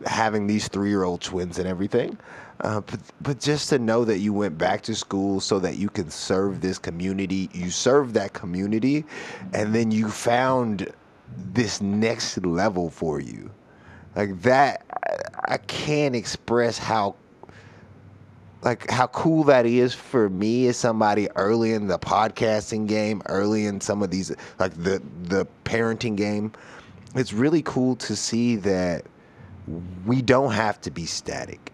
having 0.06 0.48
these 0.48 0.68
three 0.68 0.90
year 0.90 1.04
old 1.04 1.22
twins 1.22 1.60
and 1.60 1.68
everything. 1.68 2.18
Uh, 2.62 2.82
but, 2.82 3.00
but 3.22 3.40
just 3.40 3.70
to 3.70 3.80
know 3.80 4.04
that 4.04 4.20
you 4.20 4.34
went 4.34 4.58
back 4.58 4.82
to 4.82 4.94
school 4.94 5.40
so 5.40 5.60
that 5.60 5.78
you 5.78 5.90
can 5.90 6.10
serve 6.10 6.60
this 6.60 6.78
community, 6.78 7.50
you 7.54 7.70
serve 7.70 8.14
that 8.14 8.34
community, 8.34 9.06
and 9.54 9.74
then 9.74 9.92
you 9.92 10.10
found 10.10 10.92
this 11.54 11.80
next 11.80 12.38
level 12.46 12.90
for 12.90 13.22
you. 13.22 13.50
Like 14.16 14.42
that, 14.42 14.84
I, 15.48 15.54
I 15.54 15.58
can't 15.58 16.16
express 16.16 16.78
how 16.78 17.16
like 18.62 18.90
how 18.90 19.08
cool 19.08 19.46
that 19.46 19.66
is 19.66 19.94
for 19.94 20.30
me 20.30 20.68
as 20.68 20.76
somebody 20.76 21.30
early 21.36 21.74
in 21.74 21.88
the 21.88 21.98
podcasting 21.98 22.88
game, 22.88 23.22
early 23.28 23.66
in 23.66 23.80
some 23.80 24.04
of 24.04 24.12
these 24.12 24.36
like 24.60 24.74
the 24.74 25.02
the 25.24 25.48
parenting 25.64 26.18
game. 26.18 26.52
It's 27.16 27.34
really 27.34 27.62
cool 27.62 27.96
to 27.98 28.16
see 28.16 28.58
that 28.58 29.06
we 30.06 30.22
don't 30.22 30.52
have 30.52 30.82
to 30.82 30.92
be 30.92 31.06
static 31.06 31.72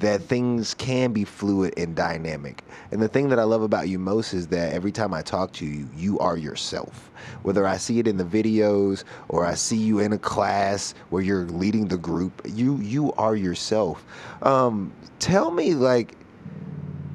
that 0.00 0.20
things 0.22 0.74
can 0.74 1.12
be 1.12 1.24
fluid 1.24 1.74
and 1.76 1.96
dynamic. 1.96 2.62
And 2.92 3.02
the 3.02 3.08
thing 3.08 3.28
that 3.30 3.38
I 3.38 3.42
love 3.42 3.62
about 3.62 3.88
you 3.88 3.98
most 3.98 4.32
is 4.32 4.46
that 4.48 4.72
every 4.72 4.92
time 4.92 5.12
I 5.12 5.22
talk 5.22 5.52
to 5.54 5.66
you, 5.66 5.88
you 5.96 6.18
are 6.20 6.36
yourself. 6.36 7.10
Whether 7.42 7.66
I 7.66 7.78
see 7.78 7.98
it 7.98 8.06
in 8.06 8.16
the 8.16 8.24
videos 8.24 9.04
or 9.28 9.44
I 9.44 9.54
see 9.54 9.76
you 9.76 9.98
in 9.98 10.12
a 10.12 10.18
class 10.18 10.94
where 11.10 11.22
you're 11.22 11.46
leading 11.46 11.88
the 11.88 11.98
group, 11.98 12.42
you 12.46 12.76
you 12.76 13.12
are 13.14 13.34
yourself. 13.34 14.04
Um, 14.42 14.92
tell 15.18 15.50
me 15.50 15.74
like 15.74 16.14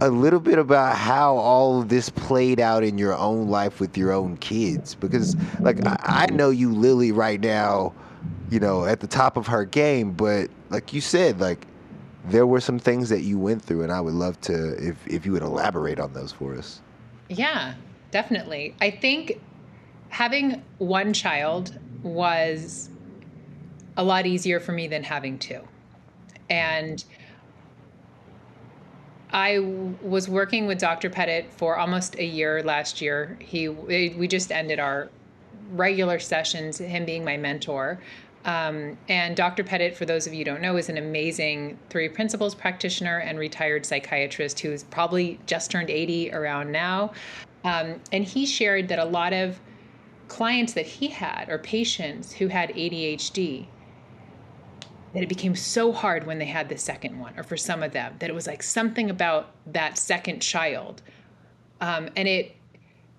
a 0.02 0.10
little 0.10 0.42
bit 0.42 0.60
about 0.60 0.98
how 0.98 1.38
all 1.38 1.82
of 1.82 1.88
this 1.88 2.10
played 2.10 2.60
out 2.60 2.84
in 2.84 2.98
your 2.98 3.16
own 3.16 3.48
life 3.48 3.80
with 3.80 3.98
your 3.98 4.12
own 4.12 4.36
kids 4.38 4.96
because 4.96 5.38
like 5.62 5.86
I, 5.88 5.98
I 6.02 6.26
know 6.34 6.50
you 6.50 6.74
Lily 6.74 7.14
right 7.14 7.40
now 7.40 7.94
you 8.50 8.60
know, 8.60 8.86
at 8.86 9.00
the 9.00 9.08
top 9.08 9.38
of 9.38 9.48
her 9.48 9.66
game. 9.66 10.12
But 10.12 10.50
like 10.70 10.94
you 10.94 11.02
said, 11.02 11.40
like 11.40 11.66
there 12.26 12.46
were 12.46 12.62
some 12.62 12.80
things 12.80 13.10
that 13.10 13.22
you 13.22 13.38
went 13.38 13.62
through, 13.62 13.84
and 13.84 13.92
I 13.92 14.02
would 14.02 14.14
love 14.14 14.40
to 14.42 14.76
if 14.88 14.96
if 15.08 15.26
you 15.26 15.32
would 15.34 15.44
elaborate 15.44 16.00
on 16.00 16.14
those 16.14 16.32
for 16.32 16.56
us. 16.56 16.82
Yeah, 17.30 17.76
definitely. 18.12 18.76
I 18.82 18.92
think 18.92 19.40
having 20.10 20.62
one 20.78 21.14
child 21.14 21.78
was 22.04 22.90
a 23.98 24.04
lot 24.04 24.26
easier 24.26 24.60
for 24.60 24.72
me 24.72 24.88
than 24.88 25.04
having 25.04 25.40
two, 25.40 25.62
and. 26.50 27.04
I 29.36 29.58
was 30.04 30.30
working 30.30 30.68
with 30.68 30.78
Dr. 30.78 31.10
Pettit 31.10 31.52
for 31.52 31.76
almost 31.76 32.20
a 32.20 32.24
year 32.24 32.62
last 32.62 33.02
year. 33.02 33.36
He 33.40 33.68
we 33.68 34.28
just 34.28 34.52
ended 34.52 34.80
our 34.80 35.10
regular 35.72 36.20
sessions, 36.20 36.78
him 36.78 37.06
being 37.06 37.26
my 37.26 37.38
mentor. 37.38 38.00
Um, 38.46 38.98
and 39.08 39.36
Dr. 39.36 39.64
Pettit, 39.64 39.96
for 39.96 40.06
those 40.06 40.28
of 40.28 40.34
you 40.34 40.40
who 40.40 40.46
don't 40.46 40.62
know, 40.62 40.76
is 40.76 40.90
an 40.90 40.98
amazing 40.98 41.80
three 41.90 42.10
principles 42.10 42.54
practitioner 42.54 43.20
and 43.20 43.40
retired 43.40 43.86
psychiatrist 43.86 44.60
who's 44.60 44.84
probably 44.84 45.40
just 45.46 45.72
turned 45.72 45.90
80 45.90 46.34
around 46.34 46.72
now. 46.72 47.14
Um, 47.64 48.02
and 48.12 48.26
he 48.26 48.46
shared 48.46 48.90
that 48.90 49.00
a 49.00 49.06
lot 49.06 49.32
of 49.32 49.60
clients 50.28 50.74
that 50.74 50.86
he 50.86 51.08
had 51.08 51.48
or 51.50 51.58
patients 51.60 52.34
who 52.34 52.48
had 52.48 52.70
ADHD 52.70 53.68
that 55.14 55.22
it 55.22 55.30
became 55.30 55.56
so 55.56 55.92
hard 55.92 56.26
when 56.26 56.40
they 56.40 56.46
had 56.46 56.68
the 56.68 56.78
second 56.78 57.20
one, 57.20 57.38
or 57.38 57.44
for 57.44 57.56
some 57.56 57.84
of 57.84 57.92
them, 57.92 58.16
that 58.20 58.30
it 58.30 58.34
was 58.34 58.48
like 58.48 58.64
something 58.64 59.12
about 59.12 59.52
that 59.68 59.98
second 59.98 60.42
child. 60.42 61.04
Um, 61.82 62.10
and 62.16 62.28
it 62.28 62.56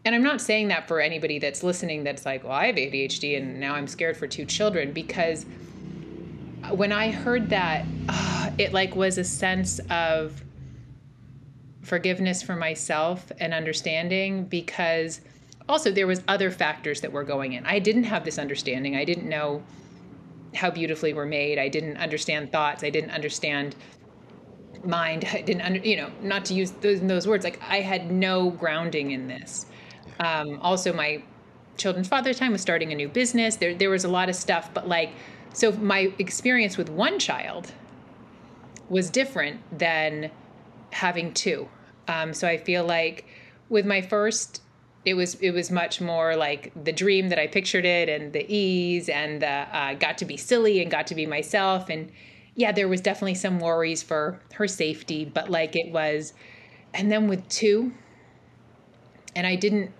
and 0.05 0.15
I'm 0.15 0.23
not 0.23 0.41
saying 0.41 0.69
that 0.69 0.87
for 0.87 1.01
anybody 1.01 1.39
that's 1.39 1.63
listening 1.63 2.05
that's 2.05 2.27
like, 2.27 2.45
well, 2.45 2.53
I 2.53 2.67
have 2.67 2.77
ADHD 2.77 3.37
and 3.39 3.59
now 3.59 3.75
I'm 3.75 3.87
scared 3.87 4.17
for 4.17 4.27
two 4.27 4.45
children 4.45 4.93
because 4.93 5.47
when 6.71 6.93
I 6.93 7.11
heard 7.11 7.51
that, 7.51 7.87
uh, 8.09 8.51
it 8.59 8.73
like 8.73 8.95
was 8.95 9.19
a 9.19 9.25
sense 9.25 9.81
of 9.91 10.43
forgiveness 11.83 12.43
for 12.43 12.57
myself 12.57 13.31
and 13.39 13.53
understanding 13.53 14.45
because 14.45 15.21
also 15.69 15.91
there 15.91 16.07
was 16.07 16.23
other 16.29 16.51
factors 16.51 17.01
that 17.01 17.13
were 17.13 17.25
going 17.25 17.53
in. 17.53 17.65
I 17.67 17.79
didn't 17.79 18.05
have 18.05 18.25
this 18.25 18.39
understanding. 18.39 18.97
I 18.97 19.05
didn't 19.05 19.29
know 19.29 19.63
how 20.55 20.71
beautifully 20.71 21.13
we're 21.15 21.27
made. 21.27 21.59
I 21.59 21.69
didn't 21.69 21.97
understand 21.97 22.53
thoughts. 22.53 22.85
I 22.85 22.91
didn't 22.91 23.11
understand 23.11 23.75
mind. 24.85 25.25
I 25.33 25.41
didn't 25.41 25.63
under, 25.63 25.81
you 25.81 25.97
know, 25.97 26.11
not 26.23 26.45
to 26.47 26.55
use 26.55 26.71
those, 26.73 27.01
those 27.01 27.27
words. 27.27 27.45
Like 27.45 27.61
I 27.63 27.81
had 27.81 28.11
no 28.11 28.51
grounding 28.51 29.11
in 29.11 29.29
this. 29.29 29.67
Um, 30.21 30.59
also, 30.61 30.93
my 30.93 31.23
children's 31.77 32.09
father 32.09 32.33
time 32.35 32.53
was 32.53 32.61
starting 32.61 32.93
a 32.93 32.95
new 32.95 33.09
business. 33.09 33.57
There, 33.57 33.75
there 33.75 33.91
was 33.91 34.05
a 34.05 34.09
lot 34.09 34.29
of 34.29 34.37
stuff, 34.37 34.71
but 34.73 34.89
like, 34.89 35.11
so 35.53 35.73
my 35.73 36.13
experience 36.19 36.77
with 36.77 36.89
one 36.89 37.19
child 37.19 37.73
was 38.89 39.11
different 39.11 39.61
than 39.77 40.31
having 40.91 41.33
two. 41.33 41.69
Um, 42.09 42.35
so 42.35 42.47
I 42.47 42.57
feel 42.57 42.85
like 42.85 43.27
with 43.69 43.87
my 43.87 44.03
first, 44.03 44.63
it 45.05 45.15
was 45.15 45.35
it 45.37 45.51
was 45.51 45.71
much 45.71 46.01
more 46.01 46.35
like 46.37 46.73
the 46.85 46.93
dream 46.93 47.29
that 47.29 47.39
I 47.39 47.47
pictured 47.47 47.85
it, 47.85 48.09
and 48.09 48.33
the 48.33 48.45
ease, 48.53 49.09
and 49.09 49.43
the 49.43 49.49
uh, 49.49 49.95
got 49.95 50.19
to 50.19 50.25
be 50.25 50.37
silly 50.37 50.81
and 50.81 50.91
got 50.91 51.07
to 51.09 51.15
be 51.15 51.27
myself, 51.27 51.89
and 51.91 52.11
yeah, 52.55 52.73
there 52.73 52.89
was 52.89 53.01
definitely 53.01 53.35
some 53.35 53.59
worries 53.61 54.03
for 54.03 54.41
her 54.55 54.69
safety, 54.69 55.25
but 55.25 55.51
like 55.51 55.77
it 55.77 55.91
was, 55.91 56.33
and 56.95 57.11
then 57.11 57.29
with 57.29 57.47
two, 57.49 57.93
and 59.37 59.47
I 59.47 59.57
didn't 59.57 59.91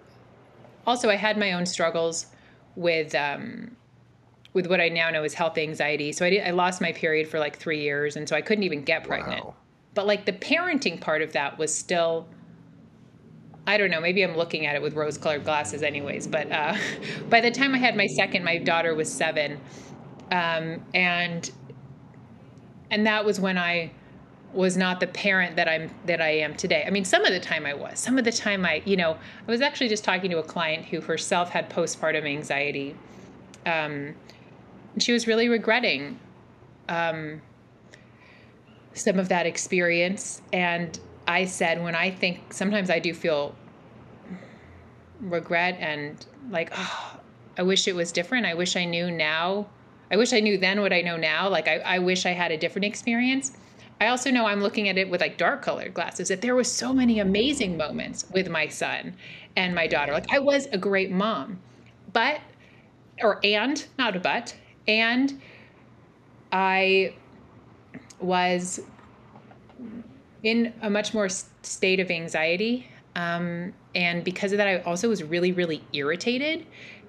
also 0.87 1.09
I 1.09 1.17
had 1.17 1.39
my 1.39 1.53
own 1.53 1.67
struggles 1.67 2.27
with 2.77 3.15
um, 3.15 3.77
with 4.53 4.67
what 4.69 4.81
I 4.81 4.89
now 4.89 5.11
know 5.11 5.25
is 5.25 5.35
health 5.35 5.59
anxiety. 5.59 6.13
So 6.13 6.25
I 6.25 6.31
did, 6.31 6.47
I 6.47 6.51
lost 6.51 6.81
my 6.81 6.93
period 6.93 7.29
for 7.29 7.39
like 7.39 7.57
three 7.59 7.83
years, 7.83 8.17
and 8.17 8.29
so 8.29 8.37
I 8.37 8.41
couldn't 8.43 8.65
even 8.65 8.83
get 8.83 9.05
pregnant. 9.05 9.45
Wow. 9.45 9.55
But 9.95 10.07
like 10.07 10.25
the 10.27 10.33
parenting 10.33 11.01
part 11.01 11.23
of 11.23 11.33
that 11.33 11.59
was 11.59 11.75
still. 11.75 12.27
I 13.67 13.79
don't 13.79 13.91
know. 13.91 14.01
Maybe 14.01 14.23
I'm 14.23 14.37
looking 14.37 14.67
at 14.67 14.77
it 14.77 14.83
with 14.83 14.93
rose-colored 14.93 15.43
glasses, 15.43 15.83
anyways. 15.83 16.27
But 16.27 16.53
uh, 16.53 16.77
by 17.31 17.41
the 17.41 17.51
time 17.51 17.75
I 17.75 17.79
had 17.79 17.97
my 17.97 18.07
second, 18.07 18.45
my 18.45 18.59
daughter 18.59 18.95
was 18.95 19.11
seven, 19.11 19.59
um, 20.31 20.85
and 20.93 21.51
and 22.91 23.07
that 23.07 23.25
was 23.25 23.41
when 23.41 23.57
I 23.57 23.91
was 24.55 24.77
not 24.77 25.01
the 25.01 25.07
parent 25.07 25.57
that 25.57 25.69
I'm 25.69 25.91
that 26.07 26.21
I 26.21 26.31
am 26.31 26.55
today. 26.55 26.85
I 26.87 26.91
mean, 26.91 27.05
some 27.05 27.25
of 27.25 27.33
the 27.33 27.41
time 27.41 27.67
I 27.67 27.75
was. 27.75 27.99
Some 27.99 28.19
of 28.19 28.25
the 28.25 28.33
time 28.33 28.65
I, 28.65 28.83
you 28.85 28.97
know, 28.97 29.13
I 29.13 29.51
was 29.51 29.61
actually 29.61 29.89
just 29.89 30.05
talking 30.05 30.31
to 30.31 30.39
a 30.39 30.43
client 30.43 30.87
who 30.87 31.01
herself 31.01 31.51
had 31.51 31.69
postpartum 31.69 32.25
anxiety. 32.25 32.95
Um, 33.67 34.15
she 34.99 35.13
was 35.13 35.27
really 35.27 35.49
regretting 35.49 36.21
um, 36.89 37.43
some 38.93 39.19
of 39.19 39.29
that 39.29 39.47
experience, 39.47 40.41
and 40.53 40.99
I 41.27 41.47
said, 41.47 41.83
when 41.83 41.95
I 41.95 42.11
think 42.11 42.53
sometimes 42.53 42.91
I 42.91 43.01
do 43.01 43.13
feel 43.13 43.55
regret 45.21 45.77
and 45.81 46.25
like, 46.51 46.71
oh, 46.77 47.19
I 47.59 47.63
wish 47.63 47.89
it 47.89 47.95
was 47.95 48.13
different. 48.13 48.47
I 48.47 48.55
wish 48.55 48.77
I 48.77 48.85
knew 48.85 49.11
now. 49.11 49.67
I 50.11 50.17
wish 50.17 50.33
I 50.33 50.41
knew 50.41 50.59
then 50.59 50.81
what 50.81 50.93
I 50.93 51.01
know 51.01 51.17
now. 51.17 51.49
Like 51.49 51.67
I, 51.67 51.79
I 51.79 51.99
wish 51.99 52.27
I 52.27 52.33
had 52.33 52.53
a 52.53 52.57
different 52.57 52.85
experience 52.85 53.57
I 54.05 54.09
also 54.09 54.31
know 54.31 54.45
I'm 54.47 54.61
looking 54.61 54.91
at 54.91 54.99
it 54.99 55.09
with 55.09 55.23
like 55.23 55.39
dark 55.39 55.63
colored 55.63 55.95
glasses 55.95 56.29
that 56.29 56.43
there 56.43 56.55
was 56.55 56.71
so 56.71 56.93
many 56.93 57.21
amazing 57.21 57.79
moments 57.79 58.27
with 58.31 58.51
my 58.51 58.69
son 58.69 59.17
and 59.57 59.75
my 59.75 59.87
daughter. 59.87 60.13
Like 60.13 60.31
I 60.31 60.41
was 60.41 60.67
a 60.67 60.79
great 60.79 61.11
mom. 61.11 61.59
But 62.13 62.41
or 63.23 63.41
and 63.43 63.87
not 63.99 64.15
a 64.15 64.21
but 64.21 64.55
and 64.87 65.41
I 66.53 67.15
was 68.21 68.81
in 70.43 70.75
a 70.83 70.91
much 70.91 71.15
more 71.15 71.31
state 71.31 71.99
of 71.99 72.11
anxiety. 72.11 72.87
Um, 73.17 73.73
and 73.95 74.23
because 74.23 74.53
of 74.53 74.59
that, 74.59 74.69
I 74.69 74.79
also 74.81 75.09
was 75.09 75.23
really, 75.23 75.53
really 75.53 75.83
irritated. 75.95 76.67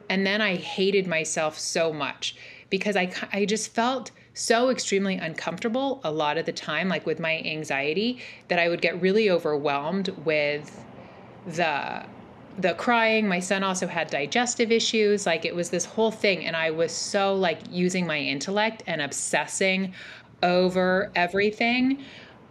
And 0.09 0.25
then 0.25 0.39
I 0.39 0.55
hated 0.55 1.07
myself 1.07 1.59
so 1.59 1.91
much 1.91 2.37
because 2.69 2.95
I, 2.95 3.11
I 3.33 3.43
just 3.43 3.73
felt 3.73 4.11
so 4.35 4.69
extremely 4.69 5.15
uncomfortable 5.15 6.01
a 6.03 6.11
lot 6.11 6.37
of 6.37 6.45
the 6.45 6.51
time, 6.51 6.87
like 6.87 7.05
with 7.05 7.19
my 7.19 7.39
anxiety, 7.39 8.19
that 8.49 8.59
I 8.59 8.69
would 8.69 8.81
get 8.81 9.01
really 9.01 9.29
overwhelmed 9.31 10.09
with 10.23 10.85
the 11.47 12.05
the 12.57 12.73
crying. 12.75 13.27
My 13.27 13.39
son 13.39 13.63
also 13.63 13.85
had 13.85 14.09
digestive 14.09 14.71
issues. 14.71 15.25
Like 15.25 15.43
it 15.43 15.55
was 15.55 15.69
this 15.71 15.85
whole 15.85 16.11
thing 16.11 16.45
and 16.45 16.55
i 16.55 16.69
was 16.71 16.91
so 16.91 17.35
like 17.35 17.59
using 17.69 18.05
my 18.05 18.19
intellect 18.19 18.83
and 18.87 19.01
obsessing 19.01 19.93
over 20.43 21.11
everything 21.15 22.03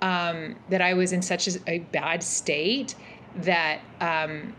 um, 0.03 0.57
that 0.71 0.81
i 0.81 0.95
was 0.95 1.13
in 1.13 1.23
such 1.23 1.49
a, 1.49 1.53
a 1.67 1.79
bad 1.79 2.23
state 2.23 2.95
that 3.37 3.81
um, 4.01 4.55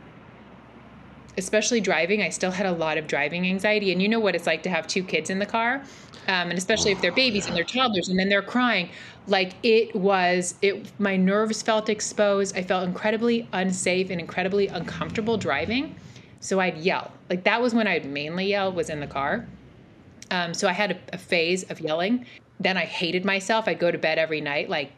especially 1.38 1.82
driving 1.82 2.22
i 2.22 2.30
still 2.30 2.52
had 2.52 2.66
a 2.66 2.72
lot 2.72 2.98
of 2.98 3.08
driving 3.08 3.46
anxiety. 3.48 3.92
And 3.92 4.02
you 4.02 4.08
know 4.08 4.20
what 4.20 4.36
it's 4.36 4.48
like 4.48 4.64
to 4.64 4.70
have 4.70 4.88
two 4.88 5.04
kids 5.04 5.30
in 5.30 5.40
the 5.40 5.46
car 5.46 5.84
um, 6.28 6.50
and 6.50 6.58
especially 6.58 6.92
if 6.92 7.02
they're 7.02 7.12
babies 7.12 7.48
and 7.48 7.56
they're 7.56 7.64
toddlers 7.64 8.10
and 8.10 8.18
then 8.18 8.30
they're 8.30 8.42
crying. 8.42 8.90
Like 9.28 9.54
it 9.64 9.96
was 9.96 10.56
it 10.62 10.92
my 11.00 11.16
nerves 11.16 11.62
felt 11.62 11.90
exposed. 11.90 12.58
I 12.58 12.64
felt 12.64 12.88
incredibly 12.88 13.48
unsafe 13.54 14.10
and 14.10 14.20
incredibly 14.20 14.68
uncomfortable 14.68 15.38
driving. 15.38 15.96
So 16.40 16.60
i'd 16.60 16.78
yell. 16.78 17.12
Like 17.30 17.44
that 17.44 17.62
was 17.62 17.74
when 17.74 17.88
i'd 17.88 18.06
mainly 18.06 18.48
yell 18.48 18.72
was 18.72 18.90
in 18.90 19.00
the 19.00 19.08
car. 19.08 19.48
Um, 20.32 20.54
so 20.54 20.68
i 20.68 20.74
had 20.74 20.92
a, 20.92 21.00
a 21.14 21.18
phase 21.18 21.64
of 21.64 21.80
yelling. 21.80 22.26
Then 22.60 22.78
i 22.78 22.86
hated 22.86 23.26
myself. 23.26 23.68
I'd 23.68 23.80
go 23.80 23.92
to 23.92 23.98
bed 23.98 24.18
every 24.18 24.42
night 24.42 24.70
like 24.70 24.92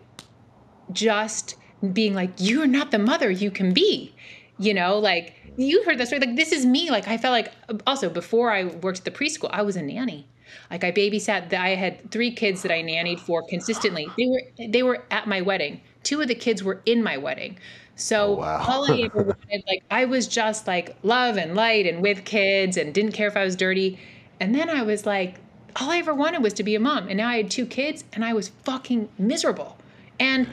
just 0.91 1.55
being 1.93 2.13
like 2.13 2.31
you're 2.37 2.65
not 2.65 2.91
the 2.91 2.97
mother 2.97 3.29
you 3.29 3.51
can 3.51 3.71
be 3.73 4.13
you 4.59 4.73
know 4.73 4.97
like 4.97 5.35
you 5.55 5.83
heard 5.83 5.97
that 5.97 6.07
story 6.07 6.19
like 6.19 6.35
this 6.35 6.51
is 6.51 6.65
me 6.65 6.89
like 6.89 7.07
i 7.07 7.17
felt 7.17 7.31
like 7.31 7.51
also 7.85 8.09
before 8.09 8.51
i 8.51 8.63
worked 8.63 8.99
at 8.99 9.05
the 9.05 9.11
preschool 9.11 9.49
i 9.51 9.61
was 9.61 9.75
a 9.75 9.81
nanny 9.81 10.27
like 10.71 10.83
I 10.83 10.91
babysat. 10.91 11.53
I 11.53 11.75
had 11.75 12.09
three 12.11 12.31
kids 12.31 12.61
that 12.61 12.71
I 12.71 12.81
nannied 12.81 13.19
for 13.19 13.43
consistently. 13.43 14.07
They 14.17 14.27
were 14.27 14.41
they 14.69 14.83
were 14.83 15.03
at 15.11 15.27
my 15.27 15.41
wedding. 15.41 15.81
Two 16.03 16.21
of 16.21 16.27
the 16.27 16.35
kids 16.35 16.63
were 16.63 16.81
in 16.85 17.03
my 17.03 17.17
wedding. 17.17 17.57
So 17.95 18.35
oh, 18.35 18.39
wow. 18.39 18.65
all 18.67 18.91
I 18.91 19.01
ever 19.01 19.23
wanted, 19.23 19.63
like 19.67 19.83
I 19.89 20.05
was 20.05 20.27
just 20.27 20.67
like 20.67 20.95
love 21.03 21.37
and 21.37 21.55
light 21.55 21.85
and 21.85 22.01
with 22.01 22.25
kids 22.25 22.77
and 22.77 22.93
didn't 22.93 23.13
care 23.13 23.27
if 23.27 23.35
I 23.35 23.43
was 23.43 23.55
dirty. 23.55 23.99
And 24.39 24.53
then 24.53 24.69
I 24.69 24.83
was 24.83 25.05
like, 25.05 25.39
all 25.75 25.89
I 25.89 25.97
ever 25.97 26.13
wanted 26.13 26.43
was 26.43 26.53
to 26.53 26.63
be 26.63 26.75
a 26.75 26.79
mom. 26.79 27.07
And 27.07 27.17
now 27.17 27.27
I 27.27 27.37
had 27.37 27.49
two 27.49 27.65
kids 27.65 28.03
and 28.13 28.23
I 28.23 28.33
was 28.33 28.49
fucking 28.63 29.09
miserable. 29.17 29.77
And 30.19 30.47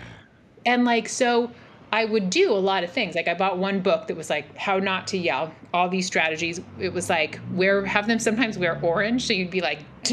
and 0.66 0.84
like 0.84 1.08
so 1.08 1.50
I 1.94 2.06
would 2.06 2.28
do 2.28 2.50
a 2.52 2.58
lot 2.58 2.82
of 2.82 2.90
things. 2.90 3.14
Like 3.14 3.28
I 3.28 3.34
bought 3.34 3.56
one 3.56 3.78
book 3.78 4.08
that 4.08 4.16
was 4.16 4.28
like 4.28 4.56
how 4.56 4.80
not 4.80 5.06
to 5.08 5.16
yell, 5.16 5.54
all 5.72 5.88
these 5.88 6.08
strategies. 6.08 6.60
It 6.80 6.92
was 6.92 7.08
like 7.08 7.38
wear 7.52 7.84
have 7.84 8.08
them 8.08 8.18
sometimes 8.18 8.58
wear 8.58 8.80
orange, 8.82 9.24
so 9.24 9.32
you'd 9.32 9.52
be 9.52 9.60
like. 9.60 9.78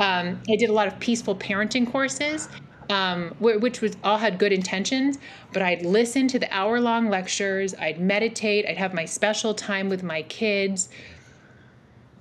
um, 0.00 0.40
I 0.48 0.54
did 0.54 0.70
a 0.70 0.72
lot 0.72 0.86
of 0.86 0.96
peaceful 1.00 1.34
parenting 1.34 1.90
courses, 1.90 2.48
um, 2.88 3.34
which 3.40 3.80
was 3.80 3.96
all 4.04 4.16
had 4.16 4.38
good 4.38 4.52
intentions. 4.52 5.18
But 5.52 5.62
I'd 5.62 5.84
listen 5.84 6.28
to 6.28 6.38
the 6.38 6.54
hour 6.54 6.80
long 6.80 7.10
lectures. 7.10 7.74
I'd 7.74 8.00
meditate. 8.00 8.64
I'd 8.68 8.76
have 8.76 8.94
my 8.94 9.04
special 9.04 9.54
time 9.54 9.88
with 9.88 10.04
my 10.04 10.22
kids. 10.22 10.88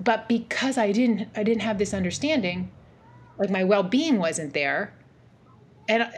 But 0.04 0.28
because 0.28 0.80
I 0.80 0.92
didn't, 0.92 1.30
I 1.36 1.44
didn't 1.44 1.62
have 1.62 1.78
this 1.78 1.94
understanding, 1.94 2.72
like 3.38 3.52
my 3.52 3.64
well 3.64 3.84
being 3.84 4.18
wasn't 4.18 4.56
there, 4.56 4.92
and 5.88 6.10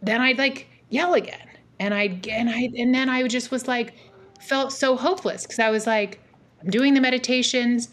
then 0.00 0.22
I'd 0.22 0.38
like 0.38 0.68
yell 0.88 1.12
again 1.12 1.46
and 1.78 1.94
I 1.94 2.20
and 2.28 2.48
I 2.48 2.70
and 2.76 2.94
then 2.94 3.08
I 3.08 3.26
just 3.28 3.50
was 3.50 3.68
like 3.68 3.94
felt 4.40 4.72
so 4.72 4.96
hopeless 4.96 5.42
because 5.42 5.58
I 5.58 5.70
was 5.70 5.86
like 5.86 6.20
I'm 6.62 6.70
doing 6.70 6.94
the 6.94 7.00
meditations, 7.00 7.88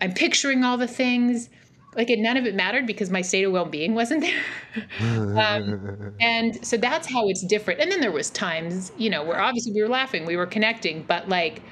I'm 0.00 0.12
picturing 0.12 0.64
all 0.64 0.76
the 0.76 0.86
things, 0.86 1.48
like 1.96 2.10
it 2.10 2.18
none 2.18 2.36
of 2.36 2.46
it 2.46 2.54
mattered 2.54 2.86
because 2.86 3.10
my 3.10 3.22
state 3.22 3.44
of 3.44 3.52
well-being 3.52 3.94
wasn't 3.94 4.22
there. 4.22 4.42
um, 5.38 6.14
and 6.20 6.64
so 6.66 6.76
that's 6.76 7.10
how 7.10 7.28
it's 7.28 7.44
different. 7.46 7.80
And 7.80 7.90
then 7.90 8.00
there 8.00 8.12
was 8.12 8.30
times, 8.30 8.92
you 8.96 9.10
know, 9.10 9.24
where 9.24 9.40
obviously 9.40 9.72
we 9.72 9.82
were 9.82 9.88
laughing, 9.88 10.24
we 10.24 10.36
were 10.36 10.46
connecting, 10.46 11.02
but 11.02 11.28
like 11.28 11.62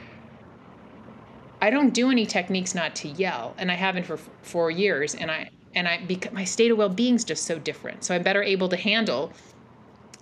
I 1.62 1.70
don't 1.70 1.92
do 1.92 2.10
any 2.10 2.24
techniques 2.26 2.74
not 2.74 2.94
to 2.96 3.08
yell, 3.08 3.54
and 3.58 3.70
I 3.70 3.74
haven't 3.74 4.06
for 4.06 4.16
four 4.42 4.70
years, 4.70 5.14
and 5.14 5.30
I 5.30 5.50
and 5.74 5.86
I 5.86 6.02
because 6.06 6.32
my 6.32 6.44
state 6.44 6.70
of 6.70 6.78
well-being 6.78 7.16
is 7.16 7.24
just 7.24 7.44
so 7.44 7.58
different, 7.58 8.04
so 8.04 8.14
I'm 8.14 8.22
better 8.22 8.42
able 8.42 8.68
to 8.70 8.76
handle 8.76 9.32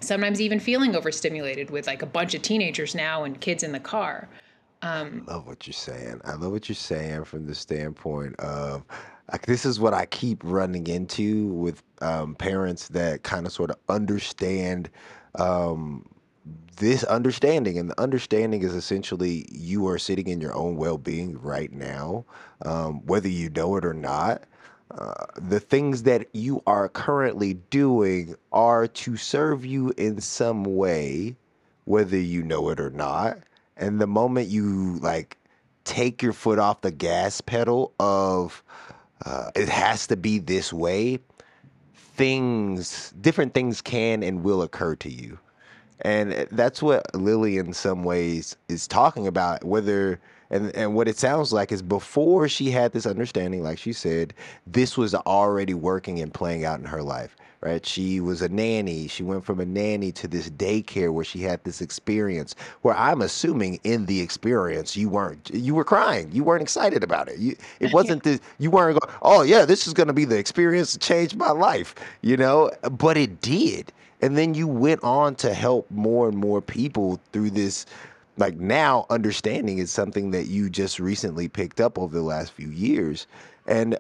sometimes 0.01 0.41
even 0.41 0.61
feeling 0.61 0.95
overstimulated 0.95 1.71
with 1.71 1.87
like 1.87 2.03
a 2.03 2.07
bunch 2.07 2.35
of 2.35 2.43
teenagers 2.43 2.95
now 2.95 3.25
and 3.25 3.41
kids 3.41 3.63
in 3.63 3.73
the 3.73 3.81
car. 3.81 4.29
Um, 4.83 5.25
I 5.29 5.35
love 5.35 5.47
what 5.47 5.67
you're 5.67 5.75
saying. 5.75 6.21
I 6.25 6.35
love 6.35 6.53
what 6.53 6.69
you're 6.69 6.77
saying 6.77 7.25
from 7.25 7.47
the 7.47 7.55
standpoint 7.55 8.37
of 8.39 8.85
like 9.31 9.45
this 9.47 9.65
is 9.65 9.81
what 9.81 9.93
I 9.93 10.07
keep 10.07 10.41
running 10.45 10.87
into 10.87 11.49
with 11.49 11.83
um, 12.01 12.35
parents 12.35 12.89
that 12.89 13.23
kind 13.23 13.47
of 13.47 13.53
sort 13.53 13.71
of 13.71 13.77
understand 13.89 14.89
um, 15.35 16.07
this 16.77 17.05
understanding, 17.05 17.79
and 17.79 17.91
the 17.91 18.01
understanding 18.01 18.63
is 18.63 18.75
essentially 18.75 19.47
you 19.51 19.87
are 19.89 19.99
sitting 19.99 20.29
in 20.29 20.41
your 20.41 20.55
own 20.55 20.77
well-being 20.77 21.39
right 21.41 21.73
now, 21.73 22.25
um, 22.65 23.05
whether 23.07 23.29
you 23.29 23.51
know 23.51 23.77
it 23.77 23.85
or 23.85 23.95
not. 23.95 24.45
The 25.37 25.61
things 25.61 26.05
that 26.05 26.29
you 26.33 26.63
are 26.67 26.89
currently 26.89 27.55
doing 27.55 28.35
are 28.53 28.87
to 28.89 29.17
serve 29.17 29.65
you 29.65 29.93
in 29.97 30.21
some 30.21 30.65
way, 30.65 31.37
whether 31.85 32.19
you 32.19 32.43
know 32.43 32.71
it 32.71 32.81
or 32.81 32.91
not. 32.91 33.39
And 33.77 34.01
the 34.01 34.07
moment 34.07 34.49
you 34.49 34.99
like 35.01 35.37
take 35.85 36.23
your 36.23 36.33
foot 36.33 36.59
off 36.59 36.83
the 36.83 36.91
gas 36.91 37.41
pedal 37.41 37.93
of 38.01 38.63
uh, 39.25 39.51
it 39.57 39.69
has 39.69 40.07
to 40.09 40.17
be 40.17 40.39
this 40.39 40.73
way, 40.73 41.19
things, 41.95 43.13
different 43.21 43.55
things 43.55 43.81
can 43.81 44.23
and 44.23 44.43
will 44.43 44.63
occur 44.63 44.97
to 44.97 45.11
you. 45.11 45.39
And 46.03 46.33
eh, 46.33 46.47
that's 46.51 46.83
what 46.83 47.15
Lily, 47.15 47.59
in 47.59 47.73
some 47.73 48.05
ways, 48.05 48.57
is 48.69 48.87
talking 48.87 49.27
about. 49.27 49.65
Whether 49.65 50.21
and 50.51 50.75
and 50.75 50.95
what 50.95 51.09
it 51.09 51.19
sounds 51.19 51.53
like 51.53 51.73
is 51.73 51.83
before 51.83 52.49
she 52.49 52.71
had 52.71 52.93
this 52.93 53.07
understanding, 53.07 53.63
like 53.63 53.79
she 53.79 53.93
said, 53.93 54.35
this 54.67 54.97
was 54.97 55.15
already 55.15 55.75
working 55.75 56.21
and 56.21 56.33
playing 56.33 56.65
out 56.65 56.79
in 56.79 56.87
her 56.87 57.03
life. 57.03 57.37
Right? 57.61 57.85
She 57.85 58.21
was 58.21 58.41
a 58.41 58.49
nanny. 58.49 59.09
She 59.09 59.25
went 59.25 59.45
from 59.45 59.59
a 59.59 59.65
nanny 59.65 60.13
to 60.13 60.29
this 60.29 60.49
daycare 60.49 61.13
where 61.13 61.25
she 61.25 61.41
had 61.41 61.65
this 61.65 61.81
experience. 61.81 62.55
Where 62.83 62.95
I'm 62.97 63.21
assuming 63.21 63.81
in 63.83 64.07
the 64.07 64.21
experience 64.21 64.97
you 64.97 65.09
weren't, 65.09 65.51
you 65.53 65.75
were 65.75 65.83
crying. 65.83 66.31
You 66.31 66.45
weren't 66.45 66.63
excited 66.63 67.03
about 67.03 67.29
it. 67.29 67.39
You, 67.39 67.57
it 67.81 67.93
wasn't 67.93 68.23
the, 68.23 68.39
you 68.59 68.71
weren't 68.71 69.01
going, 69.01 69.13
oh 69.23 69.43
yeah, 69.43 69.65
this 69.65 69.89
is 69.89 69.93
going 69.93 70.07
to 70.07 70.13
be 70.13 70.25
the 70.25 70.39
experience 70.39 70.93
that 70.93 71.01
changed 71.01 71.37
my 71.37 71.51
life. 71.51 71.97
You 72.23 72.37
know, 72.37 72.71
but 72.93 73.17
it 73.17 73.41
did 73.41 73.93
and 74.21 74.37
then 74.37 74.55
you 74.55 74.67
went 74.67 75.03
on 75.03 75.35
to 75.37 75.55
help 75.55 75.91
more 75.91 76.29
and 76.29 76.37
more 76.37 76.61
people 76.61 77.21
through 77.33 77.51
this 77.51 77.87
like 78.37 78.57
now 78.57 79.05
understanding 79.11 79.79
is 79.79 79.91
something 79.91 80.31
that 80.31 80.47
you 80.47 80.71
just 80.71 80.99
recently 80.99 81.49
picked 81.49 81.81
up 81.81 81.99
over 81.99 82.15
the 82.15 82.23
last 82.23 82.53
few 82.53 82.69
years. 82.69 83.27
And 83.67 83.99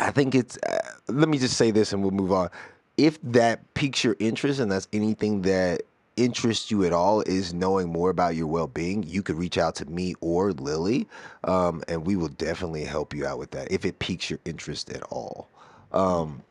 i 0.00 0.12
think 0.12 0.32
it's 0.32 0.56
uh, 0.58 0.78
let 1.08 1.28
me 1.28 1.38
just 1.38 1.56
say 1.56 1.72
this 1.72 1.92
and 1.92 2.02
we'll 2.02 2.10
move 2.12 2.32
on. 2.32 2.48
If 2.96 3.18
that 3.22 3.74
piques 3.74 4.02
your 4.02 4.16
interest 4.18 4.60
and 4.60 4.70
that's 4.70 4.88
anything 4.92 5.42
that 5.42 5.82
interests 6.16 6.70
you 6.70 6.84
at 6.84 6.92
all 6.92 7.20
is 7.22 7.54
knowing 7.54 7.88
more 7.88 8.10
about 8.10 8.34
your 8.34 8.48
well-being 8.48 9.04
you 9.04 9.22
could 9.22 9.36
reach 9.36 9.56
out 9.56 9.76
to 9.76 9.84
me 9.86 10.14
or 10.20 10.52
lily 10.52 11.06
um, 11.44 11.82
and 11.86 12.04
we 12.04 12.16
will 12.16 12.28
definitely 12.28 12.84
help 12.84 13.14
you 13.14 13.24
out 13.24 13.38
with 13.38 13.52
that 13.52 13.70
if 13.70 13.84
it 13.84 13.98
piques 14.00 14.28
your 14.28 14.40
interest 14.44 14.90
at 14.90 15.02
all. 15.04 15.48
Um, 15.92 16.42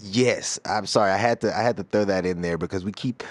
yes, 0.00 0.58
I'm 0.64 0.86
sorry. 0.86 1.10
I 1.10 1.16
had 1.16 1.40
to 1.42 1.56
I 1.56 1.62
had 1.62 1.76
to 1.76 1.84
throw 1.84 2.04
that 2.04 2.26
in 2.26 2.40
there 2.40 2.58
because 2.58 2.84
we 2.84 2.92
keep 2.92 3.22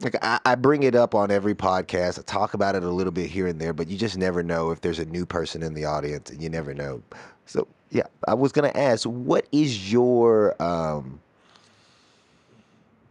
like 0.00 0.16
I, 0.22 0.38
I, 0.44 0.54
bring 0.54 0.84
it 0.84 0.94
up 0.94 1.14
on 1.14 1.30
every 1.30 1.54
podcast. 1.54 2.18
I 2.18 2.22
talk 2.22 2.54
about 2.54 2.76
it 2.76 2.84
a 2.84 2.90
little 2.90 3.12
bit 3.12 3.28
here 3.28 3.48
and 3.48 3.60
there, 3.60 3.72
but 3.72 3.88
you 3.88 3.96
just 3.96 4.16
never 4.16 4.42
know 4.42 4.70
if 4.70 4.80
there's 4.80 5.00
a 5.00 5.04
new 5.04 5.26
person 5.26 5.62
in 5.62 5.74
the 5.74 5.84
audience, 5.84 6.30
and 6.30 6.40
you 6.40 6.48
never 6.48 6.72
know. 6.72 7.02
So 7.46 7.66
yeah, 7.90 8.06
I 8.26 8.34
was 8.34 8.52
gonna 8.52 8.72
ask, 8.74 9.04
what 9.04 9.46
is 9.50 9.92
your 9.92 10.60
um, 10.62 11.20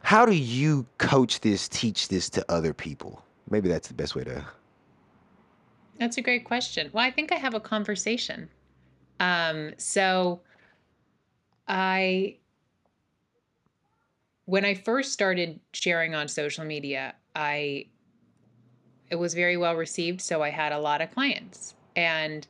how 0.07 0.25
do 0.25 0.33
you 0.33 0.85
coach 0.99 1.41
this, 1.41 1.67
teach 1.67 2.07
this 2.07 2.29
to 2.29 2.45
other 2.49 2.73
people? 2.73 3.21
Maybe 3.49 3.67
that's 3.67 3.89
the 3.89 3.93
best 3.93 4.15
way 4.15 4.23
to. 4.23 4.45
That's 5.99 6.17
a 6.17 6.21
great 6.21 6.45
question. 6.45 6.89
Well, 6.93 7.03
I 7.03 7.11
think 7.11 7.33
I 7.33 7.35
have 7.35 7.53
a 7.53 7.59
conversation. 7.59 8.47
Um, 9.19 9.73
so 9.77 10.39
I 11.67 12.37
when 14.47 14.63
I 14.63 14.73
first 14.75 15.11
started 15.11 15.59
sharing 15.73 16.15
on 16.15 16.29
social 16.29 16.63
media, 16.63 17.13
I 17.35 17.87
it 19.09 19.17
was 19.17 19.33
very 19.33 19.57
well 19.57 19.75
received, 19.75 20.21
so 20.21 20.41
I 20.41 20.49
had 20.49 20.71
a 20.71 20.79
lot 20.79 21.01
of 21.01 21.11
clients. 21.11 21.75
And 21.95 22.47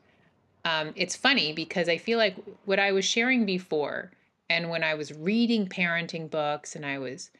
um, 0.64 0.94
it's 0.96 1.16
funny 1.16 1.54
because 1.54 1.90
I 1.90 1.98
feel 1.98 2.18
like 2.18 2.36
what 2.66 2.80
I 2.80 2.92
was 2.92 3.04
sharing 3.04 3.46
before, 3.46 4.12
and 4.50 4.70
when 4.70 4.84
I 4.84 4.94
was 4.94 5.12
reading 5.12 5.68
parenting 5.68 6.30
books 6.30 6.76
and 6.76 6.86
I 6.86 7.00
was 7.00 7.32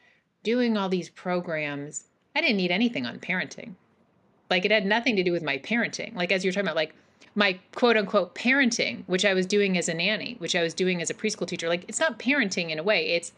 doing 0.42 0.76
all 0.76 0.88
these 0.88 1.08
programs, 1.08 2.04
I 2.34 2.40
didn't 2.40 2.56
need 2.56 2.72
anything 2.72 3.06
on 3.06 3.20
parenting. 3.20 3.74
Like 4.50 4.64
it 4.64 4.72
had 4.72 4.86
nothing 4.86 5.14
to 5.16 5.22
do 5.22 5.30
with 5.32 5.42
my 5.42 5.58
parenting. 5.58 6.16
Like 6.16 6.32
as 6.32 6.44
you're 6.44 6.52
talking 6.52 6.66
about, 6.66 6.76
like 6.76 6.94
my 7.36 7.60
quote 7.76 7.96
unquote 7.96 8.34
parenting, 8.34 9.04
which 9.06 9.24
I 9.24 9.34
was 9.34 9.46
doing 9.46 9.78
as 9.78 9.88
a 9.88 9.94
nanny, 9.94 10.34
which 10.38 10.56
I 10.56 10.62
was 10.62 10.74
doing 10.74 11.00
as 11.00 11.10
a 11.10 11.14
preschool 11.14 11.46
teacher. 11.46 11.68
Like 11.68 11.84
it's 11.86 12.00
not 12.00 12.18
parenting 12.18 12.70
in 12.70 12.80
a 12.80 12.82
way. 12.82 13.10
It's 13.10 13.32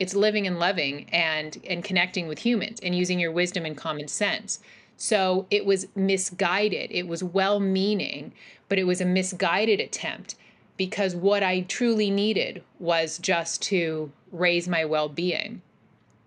it's 0.00 0.14
living 0.14 0.46
and 0.46 0.58
loving 0.58 1.08
and 1.10 1.58
and 1.68 1.84
connecting 1.84 2.26
with 2.26 2.40
humans 2.40 2.80
and 2.82 2.94
using 2.96 3.20
your 3.20 3.30
wisdom 3.30 3.64
and 3.64 3.76
common 3.76 4.08
sense. 4.08 4.58
So 4.96 5.46
it 5.50 5.64
was 5.64 5.86
misguided. 5.94 6.90
It 6.90 7.06
was 7.06 7.22
well 7.22 7.60
meaning, 7.60 8.32
but 8.68 8.78
it 8.78 8.84
was 8.84 9.00
a 9.00 9.04
misguided 9.04 9.78
attempt 9.78 10.34
because 10.76 11.14
what 11.14 11.42
I 11.42 11.60
truly 11.60 12.10
needed 12.10 12.62
was 12.78 13.18
just 13.18 13.62
to 13.62 14.10
raise 14.32 14.66
my 14.66 14.84
well 14.84 15.08
being. 15.08 15.62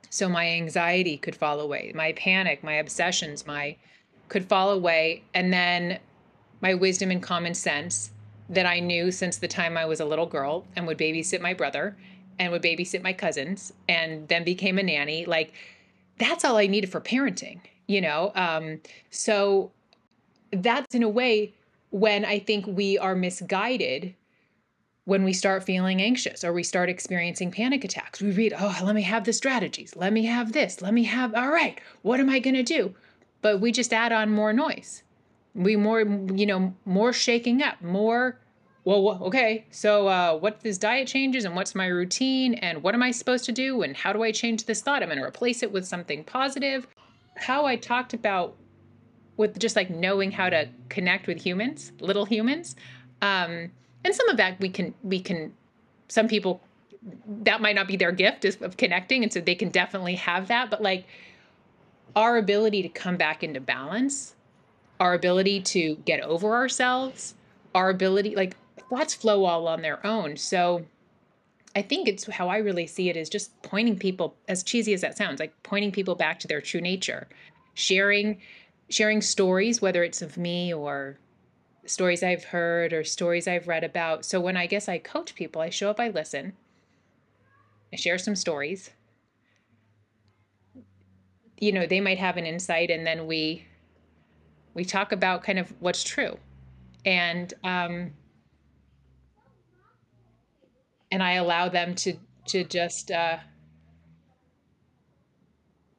So 0.10 0.30
my 0.30 0.48
anxiety 0.48 1.18
could 1.18 1.36
fall 1.36 1.60
away, 1.60 1.92
my 1.96 2.14
panic, 2.14 2.64
my 2.64 2.74
obsessions, 2.74 3.48
my 3.48 3.76
could 4.30 4.46
fall 4.46 4.72
away. 4.72 5.24
And 5.34 5.52
then 5.52 6.00
my 6.62 6.76
wisdom 6.76 7.12
and 7.12 7.22
common 7.22 7.56
sense 7.56 8.12
that 8.50 8.66
I 8.66 8.80
knew 8.80 9.12
since 9.12 9.38
the 9.38 9.48
time 9.48 9.78
I 9.78 9.86
was 9.86 10.00
a 10.00 10.06
little 10.06 10.26
girl 10.26 10.66
and 10.76 10.86
would 10.86 10.98
babysit 10.98 11.42
my 11.42 11.54
brother 11.54 11.96
and 12.39 12.52
would 12.52 12.62
babysit 12.62 13.04
my 13.04 13.13
cousins 13.13 13.74
and 13.88 14.28
then 14.28 14.43
became 14.43 14.78
a 14.78 14.84
nanny. 14.84 15.26
Like 15.26 15.54
that's 16.17 16.46
all 16.46 16.58
I 16.58 16.67
needed 16.67 16.91
for 16.91 17.02
parenting, 17.02 17.60
you 17.88 18.02
know? 18.02 18.32
Um, 18.36 18.82
so 19.10 19.72
that's 20.52 20.93
in 20.93 21.04
a 21.04 21.10
way 21.10 21.54
when 21.89 22.26
I 22.26 22.39
think 22.39 22.65
we 22.67 22.98
are 22.98 23.15
misguided 23.15 24.15
when 25.06 25.24
we 25.24 25.34
start 25.34 25.63
feeling 25.63 26.02
anxious 26.02 26.43
or 26.43 26.54
we 26.54 26.63
start 26.63 26.89
experiencing 26.89 27.52
panic 27.52 27.84
attacks. 27.84 28.22
We 28.22 28.32
read, 28.32 28.54
oh, 28.58 28.80
let 28.84 28.96
me 28.96 29.02
have 29.02 29.26
the 29.26 29.34
strategies. 29.34 29.96
Let 29.96 30.13
me 30.13 30.26
have 30.26 30.54
this. 30.54 30.82
Let 30.82 30.93
me 30.93 31.04
have, 31.04 31.36
all 31.36 31.50
right, 31.50 31.80
what 32.04 32.19
am 32.19 32.30
I 32.30 32.39
going 32.39 32.56
to 32.56 32.63
do? 32.63 32.96
But 33.41 33.60
we 33.60 33.72
just 33.72 33.91
add 33.91 34.13
on 34.13 34.30
more 34.30 34.54
noise. 34.54 35.04
We 35.54 35.76
more, 35.76 36.02
you 36.02 36.46
know, 36.46 36.74
more 36.86 37.12
shaking 37.12 37.62
up, 37.62 37.82
more 37.82 38.39
well, 38.86 39.24
okay, 39.24 39.65
so 39.72 40.08
uh, 40.08 40.38
what 40.38 40.60
this 40.60 40.78
diet 40.78 41.08
changes 41.08 41.46
and 41.46 41.56
what's 41.56 41.74
my 41.74 41.88
routine 41.88 42.56
and 42.56 42.84
what 42.84 42.93
am 42.93 43.02
I 43.02 43.12
supposed 43.12 43.46
to 43.46 43.52
do 43.52 43.82
and 43.82 43.96
how 43.96 44.12
do 44.12 44.24
I 44.24 44.32
change 44.32 44.65
this 44.65 44.82
thought? 44.82 45.02
I'm 45.02 45.10
going 45.10 45.19
to 45.19 45.24
replace 45.24 45.63
it 45.63 45.72
with 45.72 45.86
something 45.86 46.24
positive. 46.26 46.88
How 47.38 47.65
I 47.65 47.78
talked 47.78 48.13
about 48.13 48.56
with 49.38 49.58
just 49.58 49.76
like 49.76 49.89
knowing 49.89 50.32
how 50.32 50.50
to 50.50 50.67
connect 50.89 51.28
with 51.28 51.41
humans, 51.41 51.91
little 52.00 52.26
humans, 52.26 52.76
um, 53.22 53.72
and 54.04 54.13
some 54.13 54.28
of 54.30 54.38
that 54.38 54.60
we 54.60 54.69
can 54.69 54.93
we 55.02 55.19
can. 55.19 55.54
Some 56.10 56.28
people 56.28 56.62
that 57.43 57.62
might 57.62 57.76
not 57.76 57.88
be 57.88 57.96
their 57.96 58.12
gift 58.12 58.46
is 58.46 58.62
of 58.62 58.78
connecting, 58.78 59.24
and 59.24 59.32
so 59.32 59.39
they 59.39 59.56
can 59.56 59.69
definitely 59.69 60.15
have 60.15 60.50
that. 60.50 60.69
But 60.69 60.82
like 60.82 61.06
our 62.15 62.38
ability 62.38 62.82
to 62.84 62.89
come 62.89 63.17
back 63.17 63.43
into 63.43 63.60
balance, 63.60 64.36
our 65.00 65.13
ability 65.13 65.62
to 65.62 65.96
get 66.06 66.19
over 66.22 66.54
ourselves, 66.54 67.34
our 67.74 67.89
ability 67.89 68.36
like 68.36 68.56
thoughts 68.93 69.15
flow 69.15 69.45
all 69.45 69.67
on 69.67 69.82
their 69.82 70.06
own. 70.06 70.38
So 70.38 70.86
I 71.75 71.82
think 71.82 72.08
it's 72.08 72.27
how 72.27 72.47
I 72.47 72.58
really 72.58 72.86
see 72.86 73.10
it 73.10 73.17
is 73.17 73.27
just 73.27 73.60
pointing 73.63 73.97
people, 73.97 74.36
as 74.47 74.62
cheesy 74.62 74.93
as 74.93 75.01
that 75.01 75.17
sounds, 75.17 75.39
like 75.39 75.51
pointing 75.63 75.91
people 75.91 76.13
back 76.13 76.39
to 76.41 76.47
their 76.47 76.62
true 76.62 76.82
nature, 76.82 77.27
sharing, 77.73 78.39
sharing 78.89 79.21
stories, 79.21 79.82
whether 79.82 80.03
it's 80.03 80.21
of 80.21 80.38
me 80.38 80.71
or 80.71 81.17
stories 81.88 82.21
I've 82.21 82.43
heard 82.43 82.93
or 82.93 83.03
stories 83.03 83.47
I've 83.47 83.67
read 83.67 83.84
about. 83.84 84.25
So 84.25 84.39
when 84.39 84.56
I 84.56 84.67
guess 84.67 84.88
I 84.88 84.99
coach 84.99 85.34
people, 85.34 85.60
I 85.60 85.69
show 85.69 85.89
up, 85.89 85.99
I 85.99 86.10
listen, 86.10 86.53
I 87.91 87.95
share 87.95 88.19
some 88.19 88.36
stories. 88.36 88.91
You 91.60 91.71
know, 91.71 91.88
they 91.88 91.99
might 91.99 92.19
have 92.19 92.38
an 92.38 92.45
insight, 92.45 92.91
and 92.91 93.08
then 93.08 93.25
we 93.25 93.65
we 94.75 94.86
talk 94.86 95.12
about 95.12 95.43
kind 95.43 95.58
of 95.58 95.73
what's 95.79 96.03
true, 96.03 96.38
and 97.06 97.53
um, 97.63 98.12
and 101.13 101.21
I 101.21 101.34
allow 101.34 101.69
them 101.69 101.93
to 101.95 102.15
to 102.47 102.63
just 102.63 103.12
uh, 103.12 103.38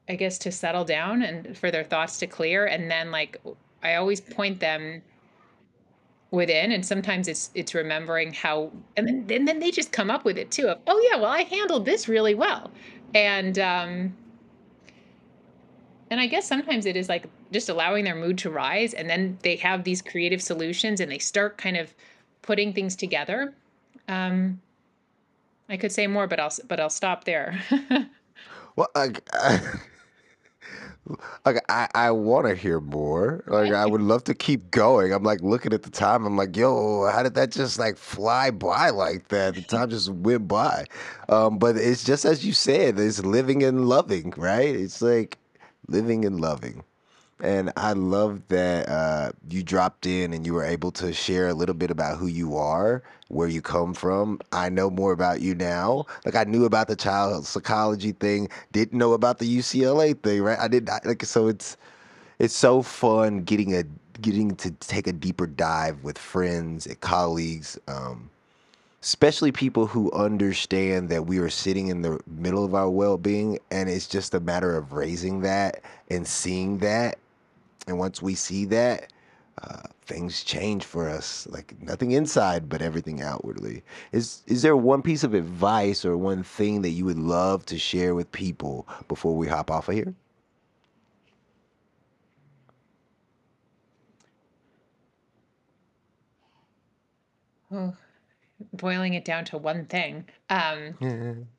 I 0.09 0.15
guess 0.15 0.37
to 0.39 0.51
settle 0.51 0.83
down 0.83 1.23
and 1.23 1.57
for 1.57 1.71
their 1.71 1.85
thoughts 1.85 2.19
to 2.19 2.27
clear. 2.27 2.65
And 2.65 2.91
then 2.91 3.11
like 3.11 3.41
I 3.81 3.95
always 3.95 4.19
point 4.19 4.59
them 4.59 5.01
within 6.31 6.73
and 6.73 6.85
sometimes 6.85 7.29
it's 7.29 7.49
it's 7.55 7.73
remembering 7.73 8.33
how 8.33 8.69
and 8.97 9.07
then 9.07 9.25
and 9.29 9.47
then 9.47 9.59
they 9.59 9.71
just 9.71 9.93
come 9.93 10.11
up 10.11 10.25
with 10.25 10.37
it 10.37 10.51
too 10.51 10.67
of 10.67 10.79
oh 10.85 11.09
yeah 11.09 11.17
well 11.17 11.31
I 11.31 11.43
handled 11.43 11.85
this 11.85 12.09
really 12.09 12.35
well. 12.35 12.69
And 13.13 13.57
um 13.57 14.13
and 16.11 16.19
I 16.19 16.27
guess 16.27 16.45
sometimes 16.45 16.85
it 16.85 16.97
is 16.97 17.07
like 17.07 17.25
just 17.53 17.69
allowing 17.69 18.03
their 18.03 18.15
mood 18.15 18.37
to 18.39 18.49
rise 18.49 18.93
and 18.93 19.09
then 19.09 19.37
they 19.43 19.55
have 19.55 19.85
these 19.85 20.01
creative 20.01 20.41
solutions 20.41 20.99
and 20.99 21.09
they 21.09 21.19
start 21.19 21.57
kind 21.57 21.77
of 21.77 21.95
putting 22.41 22.73
things 22.73 22.97
together. 22.97 23.53
Um 24.09 24.59
I 25.69 25.77
could 25.77 25.91
say 25.91 26.07
more, 26.07 26.27
but 26.27 26.39
I'll 26.39 26.51
but 26.67 26.79
I'll 26.79 26.89
stop 26.89 27.23
there. 27.23 27.59
well, 28.75 28.89
I, 28.95 29.11
like 31.45 31.63
I, 31.69 31.87
I 31.93 32.11
want 32.11 32.47
to 32.47 32.55
hear 32.55 32.79
more. 32.79 33.43
Like 33.47 33.71
I 33.71 33.85
would 33.85 34.01
love 34.01 34.23
to 34.25 34.33
keep 34.33 34.71
going. 34.71 35.13
I'm 35.13 35.23
like 35.23 35.41
looking 35.41 35.73
at 35.73 35.83
the 35.83 35.89
time. 35.89 36.25
I'm 36.25 36.37
like, 36.37 36.55
yo, 36.55 37.09
how 37.11 37.23
did 37.23 37.33
that 37.35 37.51
just 37.51 37.79
like 37.79 37.97
fly 37.97 38.51
by 38.51 38.89
like 38.89 39.29
that? 39.29 39.55
The 39.55 39.61
time 39.61 39.89
just 39.89 40.09
went 40.09 40.47
by. 40.47 40.85
Um, 41.29 41.57
but 41.57 41.77
it's 41.77 42.03
just 42.03 42.25
as 42.25 42.45
you 42.45 42.53
said. 42.53 42.99
It's 42.99 43.23
living 43.23 43.63
and 43.63 43.87
loving, 43.87 44.33
right? 44.37 44.75
It's 44.75 45.01
like 45.01 45.37
living 45.87 46.25
and 46.25 46.39
loving. 46.39 46.83
And 47.41 47.71
I 47.75 47.91
love 47.93 48.41
that 48.47 48.87
uh, 48.87 49.31
you 49.49 49.61
dropped 49.61 50.05
in 50.05 50.31
and 50.31 50.45
you 50.45 50.53
were 50.53 50.63
able 50.63 50.91
to 50.93 51.11
share 51.11 51.49
a 51.49 51.53
little 51.53 51.75
bit 51.75 51.91
about 51.91 52.17
who 52.17 52.27
you 52.27 52.55
are, 52.55 53.03
where 53.27 53.49
you 53.49 53.61
come 53.61 53.93
from. 53.93 54.39
I 54.53 54.69
know 54.69 54.89
more 54.89 55.11
about 55.11 55.41
you 55.41 55.53
now. 55.53 56.05
Like 56.23 56.35
I 56.35 56.45
knew 56.45 56.63
about 56.63 56.87
the 56.87 56.95
child 56.95 57.45
psychology 57.45 58.13
thing, 58.13 58.47
didn't 58.71 58.97
know 58.97 59.13
about 59.13 59.39
the 59.39 59.57
UCLA 59.57 60.17
thing, 60.21 60.41
right? 60.43 60.57
I 60.57 60.69
did 60.69 60.85
not 60.85 61.05
like 61.05 61.23
so 61.25 61.47
it's 61.47 61.75
it's 62.39 62.53
so 62.53 62.81
fun 62.81 63.43
getting 63.43 63.75
a 63.75 63.83
getting 64.21 64.55
to 64.55 64.71
take 64.71 65.07
a 65.07 65.13
deeper 65.13 65.45
dive 65.45 66.03
with 66.03 66.17
friends 66.17 66.87
and 66.87 66.99
colleagues. 67.01 67.77
Um, 67.89 68.29
especially 69.01 69.51
people 69.51 69.85
who 69.85 70.11
understand 70.13 71.09
that 71.09 71.27
we 71.27 71.37
are 71.37 71.49
sitting 71.49 71.89
in 71.89 72.01
the 72.01 72.19
middle 72.25 72.65
of 72.65 72.73
our 72.73 72.89
well-being 72.89 73.59
and 73.69 73.87
it's 73.87 74.07
just 74.07 74.33
a 74.33 74.39
matter 74.39 74.75
of 74.75 74.93
raising 74.93 75.41
that 75.41 75.83
and 76.09 76.25
seeing 76.25 76.79
that 76.79 77.19
and 77.87 77.97
once 77.99 78.21
we 78.21 78.35
see 78.35 78.65
that, 78.65 79.11
uh, 79.61 79.83
things 80.05 80.43
change 80.43 80.83
for 80.85 81.09
us. 81.09 81.47
Like 81.47 81.81
nothing 81.81 82.11
inside, 82.11 82.69
but 82.69 82.81
everything 82.81 83.21
outwardly. 83.21 83.83
Is 84.11 84.43
is 84.47 84.61
there 84.61 84.75
one 84.77 85.01
piece 85.01 85.23
of 85.23 85.33
advice 85.33 86.03
or 86.05 86.17
one 86.17 86.43
thing 86.43 86.81
that 86.81 86.89
you 86.89 87.05
would 87.05 87.19
love 87.19 87.65
to 87.67 87.77
share 87.77 88.15
with 88.15 88.31
people 88.31 88.87
before 89.07 89.35
we 89.35 89.47
hop 89.47 89.71
off 89.71 89.89
of 89.89 89.95
here? 89.95 90.13
Oh, 97.71 97.95
boiling 98.73 99.13
it 99.13 99.25
down 99.25 99.45
to 99.45 99.57
one 99.57 99.85
thing. 99.85 100.25
Um, 100.49 100.97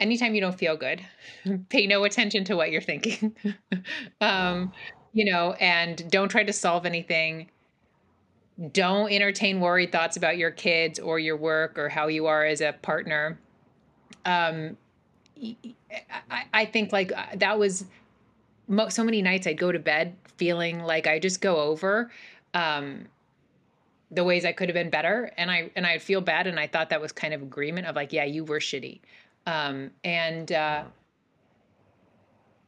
anytime 0.00 0.34
you 0.34 0.40
don't 0.40 0.58
feel 0.58 0.76
good, 0.76 1.02
pay 1.68 1.86
no 1.86 2.04
attention 2.04 2.44
to 2.44 2.56
what 2.56 2.70
you're 2.70 2.80
thinking. 2.80 3.34
um, 4.20 4.72
you 5.12 5.30
know, 5.30 5.52
and 5.60 6.10
don't 6.10 6.28
try 6.28 6.44
to 6.44 6.52
solve 6.52 6.86
anything. 6.86 7.50
Don't 8.72 9.10
entertain 9.10 9.60
worried 9.60 9.92
thoughts 9.92 10.16
about 10.16 10.36
your 10.36 10.50
kids 10.50 10.98
or 10.98 11.18
your 11.18 11.36
work 11.36 11.78
or 11.78 11.88
how 11.88 12.08
you 12.08 12.26
are 12.26 12.44
as 12.44 12.60
a 12.60 12.72
partner. 12.82 13.38
Um, 14.24 14.76
I, 16.30 16.44
I 16.52 16.64
think 16.66 16.92
like 16.92 17.12
uh, 17.12 17.24
that 17.36 17.58
was 17.58 17.86
so 18.88 19.02
many 19.02 19.22
nights 19.22 19.46
I'd 19.46 19.58
go 19.58 19.72
to 19.72 19.78
bed 19.78 20.16
feeling 20.36 20.80
like 20.80 21.06
I 21.06 21.18
just 21.18 21.40
go 21.40 21.56
over 21.56 22.10
um, 22.54 23.06
the 24.10 24.24
ways 24.24 24.44
I 24.44 24.52
could 24.52 24.68
have 24.68 24.74
been 24.74 24.90
better, 24.90 25.32
and 25.36 25.50
I 25.50 25.70
and 25.76 25.86
I'd 25.86 26.02
feel 26.02 26.20
bad, 26.20 26.46
and 26.46 26.58
I 26.58 26.66
thought 26.66 26.90
that 26.90 27.00
was 27.00 27.12
kind 27.12 27.32
of 27.32 27.42
agreement 27.42 27.86
of 27.86 27.96
like, 27.96 28.12
yeah, 28.12 28.24
you 28.24 28.44
were 28.44 28.58
shitty. 28.58 29.00
Um, 29.46 29.90
and 30.04 30.50
uh, 30.52 30.84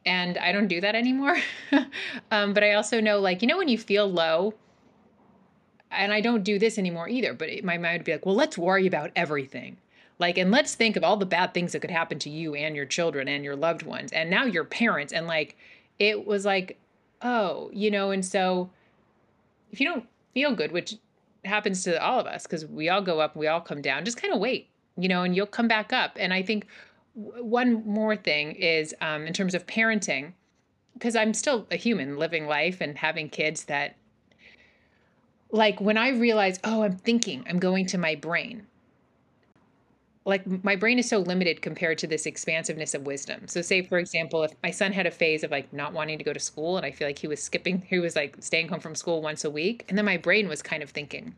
and 0.05 0.37
I 0.37 0.51
don't 0.51 0.67
do 0.67 0.81
that 0.81 0.95
anymore. 0.95 1.37
um, 2.31 2.53
but 2.53 2.63
I 2.63 2.73
also 2.73 2.99
know, 2.99 3.19
like, 3.19 3.41
you 3.41 3.47
know, 3.47 3.57
when 3.57 3.69
you 3.69 3.77
feel 3.77 4.09
low, 4.09 4.53
and 5.91 6.11
I 6.11 6.21
don't 6.21 6.43
do 6.43 6.59
this 6.59 6.77
anymore 6.77 7.07
either. 7.07 7.33
But 7.33 7.49
it, 7.49 7.63
my 7.63 7.77
mind 7.77 7.99
would 7.99 8.05
be 8.05 8.11
like, 8.13 8.25
well, 8.25 8.35
let's 8.35 8.57
worry 8.57 8.87
about 8.87 9.11
everything. 9.15 9.77
Like, 10.19 10.37
and 10.37 10.51
let's 10.51 10.75
think 10.75 10.95
of 10.95 11.03
all 11.03 11.17
the 11.17 11.25
bad 11.25 11.53
things 11.53 11.71
that 11.71 11.79
could 11.79 11.91
happen 11.91 12.19
to 12.19 12.29
you 12.29 12.55
and 12.55 12.75
your 12.75 12.85
children 12.85 13.27
and 13.27 13.43
your 13.43 13.55
loved 13.55 13.83
ones. 13.83 14.11
And 14.11 14.29
now 14.29 14.45
your 14.45 14.63
parents. 14.63 15.13
And 15.13 15.27
like, 15.27 15.57
it 15.99 16.25
was 16.25 16.45
like, 16.45 16.79
oh, 17.21 17.69
you 17.73 17.89
know, 17.89 18.11
and 18.11 18.25
so 18.25 18.69
if 19.71 19.79
you 19.79 19.87
don't 19.87 20.05
feel 20.33 20.53
good, 20.53 20.71
which 20.71 20.97
happens 21.45 21.83
to 21.83 22.01
all 22.01 22.19
of 22.19 22.27
us 22.27 22.43
because 22.43 22.65
we 22.65 22.89
all 22.89 23.01
go 23.01 23.19
up, 23.19 23.35
we 23.35 23.47
all 23.47 23.61
come 23.61 23.81
down, 23.81 24.05
just 24.05 24.21
kind 24.21 24.33
of 24.33 24.39
wait, 24.39 24.69
you 24.97 25.07
know, 25.07 25.23
and 25.23 25.35
you'll 25.35 25.45
come 25.45 25.67
back 25.67 25.91
up. 25.91 26.17
And 26.19 26.33
I 26.33 26.41
think 26.43 26.67
one 27.13 27.85
more 27.85 28.15
thing 28.15 28.53
is 28.53 28.93
um, 29.01 29.25
in 29.27 29.33
terms 29.33 29.55
of 29.55 29.65
parenting, 29.65 30.33
because 30.93 31.15
I'm 31.15 31.33
still 31.33 31.67
a 31.71 31.75
human 31.75 32.17
living 32.17 32.47
life 32.47 32.81
and 32.81 32.97
having 32.97 33.29
kids 33.29 33.65
that, 33.65 33.95
like, 35.51 35.79
when 35.79 35.97
I 35.97 36.09
realize, 36.09 36.59
oh, 36.63 36.83
I'm 36.83 36.97
thinking, 36.97 37.45
I'm 37.47 37.59
going 37.59 37.85
to 37.87 37.97
my 37.97 38.15
brain. 38.15 38.67
Like, 40.25 40.63
my 40.63 40.75
brain 40.75 40.99
is 40.99 41.09
so 41.09 41.19
limited 41.19 41.61
compared 41.61 41.97
to 41.99 42.07
this 42.07 42.25
expansiveness 42.25 42.93
of 42.93 43.05
wisdom. 43.05 43.47
So, 43.47 43.61
say, 43.61 43.81
for 43.81 43.99
example, 43.99 44.43
if 44.43 44.53
my 44.63 44.71
son 44.71 44.93
had 44.93 45.05
a 45.05 45.11
phase 45.11 45.43
of 45.43 45.51
like 45.51 45.71
not 45.73 45.93
wanting 45.93 46.17
to 46.17 46.23
go 46.23 46.33
to 46.33 46.39
school 46.39 46.77
and 46.77 46.85
I 46.85 46.91
feel 46.91 47.07
like 47.07 47.19
he 47.19 47.27
was 47.27 47.43
skipping, 47.43 47.83
he 47.87 47.99
was 47.99 48.15
like 48.15 48.37
staying 48.39 48.69
home 48.69 48.79
from 48.79 48.95
school 48.95 49.21
once 49.21 49.43
a 49.43 49.49
week. 49.49 49.85
And 49.89 49.97
then 49.97 50.05
my 50.05 50.17
brain 50.17 50.47
was 50.47 50.61
kind 50.61 50.81
of 50.81 50.91
thinking, 50.91 51.35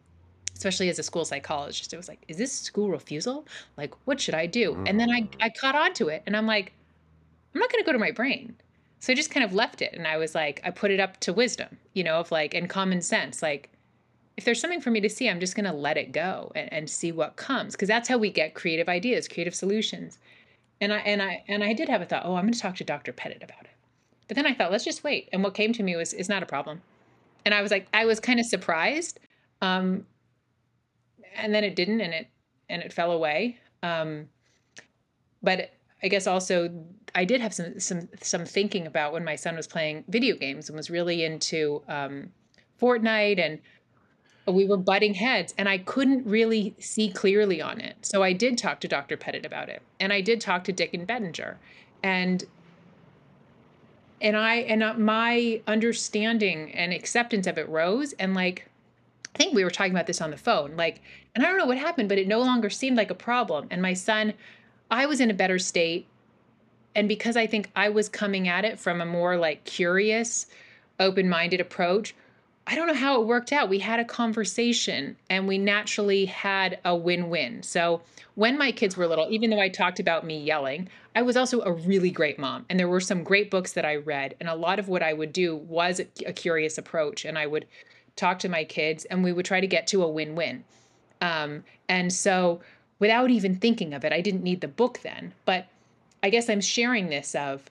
especially 0.56 0.90
as 0.90 1.00
a 1.00 1.04
school 1.04 1.26
psychologist, 1.26 1.94
it 1.94 1.98
was 1.98 2.08
like, 2.08 2.24
is 2.28 2.38
this 2.38 2.52
school 2.52 2.90
refusal? 2.90 3.46
Like, 3.78 3.94
what 4.06 4.20
should 4.20 4.36
I 4.36 4.46
do? 4.46 4.82
And 4.88 5.00
then 5.00 5.12
I, 5.12 5.28
I 5.42 5.50
caught 5.50 5.76
on 5.76 5.94
to 5.96 6.08
it 6.08 6.24
and 6.26 6.36
I'm 6.36 6.48
like, 6.48 6.74
I'm 7.54 7.60
not 7.60 7.72
going 7.72 7.84
to 7.84 7.86
go 7.86 7.92
to 7.92 8.00
my 8.00 8.12
brain. 8.12 8.56
So 9.00 9.12
I 9.12 9.16
just 9.16 9.32
kind 9.32 9.44
of 9.44 9.54
left 9.54 9.82
it. 9.82 9.94
And 9.94 10.08
I 10.08 10.18
was 10.18 10.34
like, 10.34 10.62
I 10.64 10.72
put 10.72 10.92
it 10.92 11.00
up 11.00 11.20
to 11.22 11.34
wisdom, 11.34 11.78
you 11.94 12.04
know, 12.04 12.16
of 12.16 12.32
like, 12.32 12.54
and 12.54 12.70
common 12.70 13.02
sense. 13.02 13.42
Like, 13.42 13.70
if 14.38 14.46
there's 14.46 14.60
something 14.60 14.82
for 14.82 14.92
me 14.92 15.00
to 15.02 15.10
see, 15.10 15.30
I'm 15.30 15.40
just 15.40 15.56
going 15.56 15.66
to 15.66 15.74
let 15.74 15.98
it 15.98 16.12
go 16.12 16.52
and, 16.56 16.72
and 16.74 16.90
see 16.90 17.12
what 17.12 17.36
comes. 17.36 17.76
Cause 17.76 17.88
that's 17.88 18.10
how 18.10 18.18
we 18.18 18.32
get 18.32 18.56
creative 18.56 18.90
ideas, 18.90 19.28
creative 19.28 19.56
solutions. 19.56 20.20
And 20.82 20.92
I, 20.92 20.98
and 21.00 21.22
I, 21.22 21.44
and 21.48 21.64
I 21.64 21.74
did 21.74 21.88
have 21.88 22.02
a 22.02 22.06
thought, 22.06 22.24
oh, 22.26 22.36
I'm 22.36 22.44
going 22.44 22.54
to 22.54 22.60
talk 22.60 22.76
to 22.78 22.84
Dr. 22.84 23.14
Pettit 23.14 23.44
about 23.44 23.64
it. 23.64 23.72
But 24.28 24.36
then 24.36 24.46
I 24.46 24.54
thought, 24.54 24.72
let's 24.72 24.84
just 24.84 25.04
wait. 25.04 25.30
And 25.32 25.44
what 25.44 25.54
came 25.54 25.72
to 25.74 25.84
me 25.84 25.96
was, 25.96 26.14
is 26.14 26.28
not 26.28 26.44
a 26.44 26.46
problem. 26.46 26.82
And 27.46 27.54
I 27.54 27.62
was 27.62 27.72
like, 27.72 27.88
I 27.94 28.06
was 28.06 28.20
kind 28.20 28.40
of 28.40 28.46
surprised. 28.46 29.20
Um, 29.62 30.06
and 31.36 31.54
then 31.54 31.64
it 31.64 31.76
didn't, 31.76 32.02
and 32.02 32.14
it, 32.14 32.28
and 32.70 32.82
it 32.82 32.94
fell 32.94 33.12
away. 33.12 33.58
Um, 33.84 34.30
but 35.42 35.72
I 36.04 36.08
guess 36.08 36.28
also 36.28 36.70
I 37.14 37.26
did 37.26 37.42
have 37.42 37.54
some 37.54 37.80
some 37.80 38.10
some 38.22 38.46
thinking 38.46 38.86
about 38.88 39.14
when 39.14 39.24
my 39.24 39.36
son 39.36 39.56
was 39.56 39.68
playing 39.68 40.04
video 40.10 40.36
games 40.36 40.70
and 40.70 40.76
was 40.76 40.90
really 40.90 41.24
into 41.24 41.82
um, 41.88 42.32
Fortnite 42.82 43.40
and 43.40 43.60
we 44.48 44.66
were 44.66 44.78
butting 44.78 45.16
heads 45.16 45.54
and 45.58 45.68
I 45.68 45.80
couldn't 45.80 46.28
really 46.28 46.76
see 46.80 47.10
clearly 47.10 47.62
on 47.62 47.80
it. 47.82 47.96
So 48.02 48.22
I 48.22 48.34
did 48.34 48.58
talk 48.58 48.80
to 48.82 48.88
Dr. 48.88 49.18
Pettit 49.18 49.46
about 49.46 49.70
it. 49.70 49.82
And 50.00 50.14
I 50.14 50.22
did 50.22 50.40
talk 50.40 50.64
to 50.66 50.74
Dicken 50.74 51.06
Bettinger. 51.06 51.58
And 52.04 52.44
and 54.22 54.38
I 54.38 54.56
and 54.58 54.84
uh, 54.84 54.94
my 54.94 55.62
understanding 55.68 56.72
and 56.74 56.94
acceptance 56.94 57.48
of 57.48 57.58
it 57.58 57.68
rose 57.70 58.14
and 58.14 58.34
like 58.34 58.70
I 59.36 59.38
think 59.38 59.54
we 59.54 59.66
were 59.66 59.70
talking 59.70 59.92
about 59.92 60.08
this 60.08 60.22
on 60.22 60.32
the 60.32 60.38
phone. 60.38 60.76
Like 60.78 61.02
and 61.36 61.44
I 61.44 61.50
don't 61.50 61.58
know 61.58 61.66
what 61.66 61.78
happened, 61.78 62.08
but 62.08 62.18
it 62.18 62.28
no 62.28 62.40
longer 62.40 62.70
seemed 62.70 62.96
like 62.96 63.12
a 63.12 63.16
problem. 63.16 63.68
And 63.70 63.82
my 63.82 63.94
son 63.94 64.34
I 64.90 65.06
was 65.06 65.20
in 65.20 65.30
a 65.30 65.34
better 65.34 65.60
state 65.60 66.08
and 66.96 67.10
because 67.10 67.36
I 67.36 67.46
think 67.46 67.70
I 67.76 67.90
was 67.90 68.08
coming 68.08 68.48
at 68.48 68.64
it 68.64 68.80
from 68.80 69.02
a 69.02 69.06
more 69.06 69.36
like 69.36 69.66
curious, 69.66 70.48
open-minded 71.00 71.60
approach, 71.60 72.16
I 72.68 72.74
don't 72.74 72.88
know 72.88 72.94
how 72.94 73.22
it 73.22 73.28
worked 73.28 73.52
out. 73.52 73.70
We 73.70 73.80
had 73.80 74.00
a 74.00 74.06
conversation 74.06 75.18
and 75.30 75.48
we 75.48 75.58
naturally 75.58 76.26
had 76.26 76.80
a 76.84 76.96
win 76.96 77.30
win. 77.30 77.62
So, 77.62 78.02
when 78.34 78.58
my 78.58 78.72
kids 78.72 78.98
were 78.98 79.08
little, 79.08 79.28
even 79.30 79.50
though 79.50 79.62
I 79.62 79.70
talked 79.70 80.00
about 80.00 80.26
me 80.26 80.38
yelling, 80.38 80.90
I 81.16 81.22
was 81.22 81.38
also 81.38 81.62
a 81.62 81.72
really 81.72 82.12
great 82.12 82.38
mom. 82.38 82.66
And 82.70 82.78
there 82.78 82.90
were 82.90 83.00
some 83.00 83.24
great 83.24 83.50
books 83.50 83.72
that 83.74 83.86
I 83.86 83.96
read. 83.96 84.36
And 84.40 84.50
a 84.50 84.56
lot 84.56 84.78
of 84.78 84.90
what 84.90 85.02
I 85.02 85.14
would 85.14 85.32
do 85.32 85.56
was 85.56 86.02
a 86.02 86.34
curious 86.34 86.78
approach. 86.78 87.24
And 87.24 87.38
I 87.38 87.48
would 87.48 87.66
talk 88.16 88.40
to 88.40 88.50
my 88.50 88.64
kids 88.64 89.06
and 89.06 89.24
we 89.24 89.34
would 89.34 89.46
try 89.46 89.60
to 89.60 89.68
get 89.68 89.88
to 89.88 90.04
a 90.04 90.08
win 90.08 90.36
win. 90.36 90.64
Um, 91.22 91.64
and 91.90 92.12
so, 92.12 92.62
without 93.00 93.30
even 93.30 93.56
thinking 93.56 93.94
of 93.94 94.06
it, 94.06 94.14
I 94.14 94.22
didn't 94.22 94.44
need 94.44 94.62
the 94.62 94.68
book 94.68 95.00
then. 95.04 95.34
But 95.46 95.68
I 96.24 96.30
guess 96.30 96.50
I'm 96.50 96.62
sharing 96.62 97.10
this 97.10 97.36
of 97.36 97.70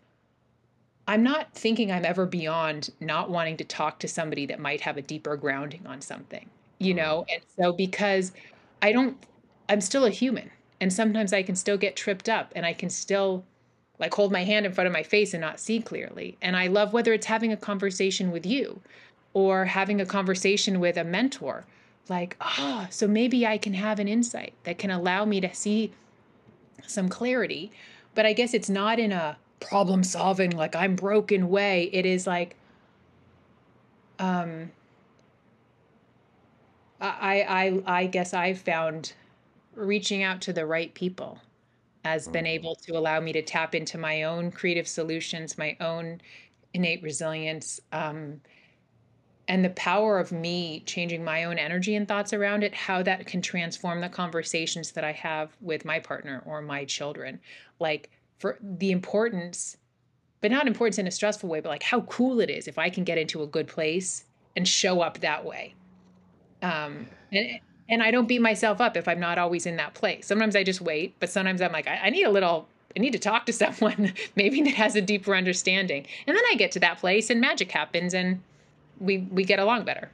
I'm 1.06 1.22
not 1.22 1.52
thinking 1.54 1.92
I'm 1.92 2.04
ever 2.04 2.24
beyond 2.26 2.90
not 3.00 3.30
wanting 3.30 3.56
to 3.58 3.64
talk 3.64 3.98
to 4.00 4.08
somebody 4.08 4.46
that 4.46 4.58
might 4.58 4.80
have 4.80 4.96
a 4.96 5.02
deeper 5.02 5.36
grounding 5.36 5.86
on 5.86 6.00
something, 6.00 6.48
you 6.78 6.94
know? 6.94 7.26
And 7.30 7.42
so 7.56 7.72
because 7.72 8.32
I 8.80 8.92
don't, 8.92 9.16
I'm 9.68 9.80
still 9.80 10.06
a 10.06 10.10
human 10.10 10.50
and 10.80 10.92
sometimes 10.92 11.32
I 11.32 11.42
can 11.42 11.56
still 11.56 11.76
get 11.76 11.96
tripped 11.96 12.28
up 12.28 12.52
and 12.56 12.64
I 12.64 12.72
can 12.72 12.88
still 12.88 13.44
like 13.98 14.14
hold 14.14 14.32
my 14.32 14.44
hand 14.44 14.66
in 14.66 14.72
front 14.72 14.86
of 14.86 14.92
my 14.92 15.02
face 15.02 15.34
and 15.34 15.40
not 15.40 15.60
see 15.60 15.80
clearly. 15.80 16.38
And 16.40 16.56
I 16.56 16.68
love 16.68 16.92
whether 16.92 17.12
it's 17.12 17.26
having 17.26 17.52
a 17.52 17.56
conversation 17.56 18.30
with 18.30 18.46
you 18.46 18.80
or 19.34 19.66
having 19.66 20.00
a 20.00 20.06
conversation 20.06 20.80
with 20.80 20.96
a 20.96 21.04
mentor, 21.04 21.66
like, 22.08 22.36
ah, 22.40 22.84
oh, 22.84 22.86
so 22.90 23.06
maybe 23.06 23.46
I 23.46 23.58
can 23.58 23.74
have 23.74 23.98
an 23.98 24.08
insight 24.08 24.54
that 24.64 24.78
can 24.78 24.90
allow 24.90 25.24
me 25.24 25.40
to 25.40 25.54
see 25.54 25.92
some 26.86 27.08
clarity. 27.08 27.70
But 28.14 28.26
I 28.26 28.32
guess 28.32 28.54
it's 28.54 28.70
not 28.70 28.98
in 28.98 29.12
a, 29.12 29.36
problem 29.64 30.04
solving 30.04 30.50
like 30.50 30.76
i'm 30.76 30.94
broken 30.94 31.48
way 31.48 31.88
it 31.92 32.04
is 32.04 32.26
like 32.26 32.56
um 34.18 34.70
i 37.00 37.42
i 37.86 38.00
i 38.00 38.06
guess 38.06 38.34
i've 38.34 38.60
found 38.60 39.14
reaching 39.74 40.22
out 40.22 40.40
to 40.40 40.52
the 40.52 40.64
right 40.64 40.94
people 40.94 41.38
has 42.04 42.28
been 42.28 42.44
mm-hmm. 42.44 42.52
able 42.52 42.74
to 42.74 42.96
allow 42.96 43.18
me 43.18 43.32
to 43.32 43.40
tap 43.40 43.74
into 43.74 43.96
my 43.96 44.24
own 44.24 44.50
creative 44.50 44.86
solutions 44.86 45.56
my 45.56 45.76
own 45.80 46.20
innate 46.74 47.02
resilience 47.02 47.80
um 47.92 48.40
and 49.48 49.64
the 49.64 49.70
power 49.70 50.18
of 50.18 50.32
me 50.32 50.82
changing 50.86 51.22
my 51.22 51.44
own 51.44 51.58
energy 51.58 51.94
and 51.94 52.08
thoughts 52.08 52.32
around 52.32 52.62
it, 52.62 52.74
how 52.74 53.02
that 53.02 53.26
can 53.26 53.42
transform 53.42 54.00
the 54.00 54.08
conversations 54.08 54.92
that 54.92 55.04
I 55.04 55.12
have 55.12 55.54
with 55.60 55.84
my 55.84 55.98
partner 55.98 56.42
or 56.46 56.62
my 56.62 56.84
children. 56.84 57.40
Like 57.78 58.10
for 58.38 58.58
the 58.60 58.90
importance, 58.90 59.76
but 60.40 60.50
not 60.50 60.66
importance 60.66 60.98
in 60.98 61.06
a 61.06 61.10
stressful 61.10 61.48
way, 61.48 61.60
but 61.60 61.68
like 61.68 61.82
how 61.82 62.02
cool 62.02 62.40
it 62.40 62.50
is 62.50 62.68
if 62.68 62.78
I 62.78 62.90
can 62.90 63.04
get 63.04 63.18
into 63.18 63.42
a 63.42 63.46
good 63.46 63.66
place 63.66 64.24
and 64.56 64.66
show 64.66 65.00
up 65.00 65.20
that 65.20 65.44
way. 65.44 65.74
Um, 66.62 67.06
and 67.32 67.60
and 67.88 68.02
I 68.02 68.10
don't 68.10 68.26
beat 68.26 68.40
myself 68.40 68.80
up 68.80 68.96
if 68.96 69.08
I'm 69.08 69.20
not 69.20 69.38
always 69.38 69.66
in 69.66 69.76
that 69.76 69.94
place. 69.94 70.26
Sometimes 70.26 70.56
I 70.56 70.64
just 70.64 70.80
wait, 70.80 71.14
but 71.20 71.28
sometimes 71.28 71.60
I'm 71.60 71.72
like, 71.72 71.86
I, 71.86 71.96
I 72.04 72.10
need 72.10 72.24
a 72.24 72.30
little, 72.30 72.66
I 72.96 73.00
need 73.00 73.12
to 73.12 73.18
talk 73.18 73.46
to 73.46 73.52
someone 73.54 74.14
maybe 74.36 74.62
that 74.62 74.74
has 74.74 74.96
a 74.96 75.02
deeper 75.02 75.34
understanding. 75.34 76.06
And 76.26 76.36
then 76.36 76.44
I 76.50 76.54
get 76.54 76.72
to 76.72 76.80
that 76.80 76.98
place 76.98 77.30
and 77.30 77.40
magic 77.40 77.70
happens 77.70 78.14
and 78.14 78.40
we 79.00 79.18
we 79.30 79.44
get 79.44 79.58
along 79.58 79.84
better. 79.84 80.10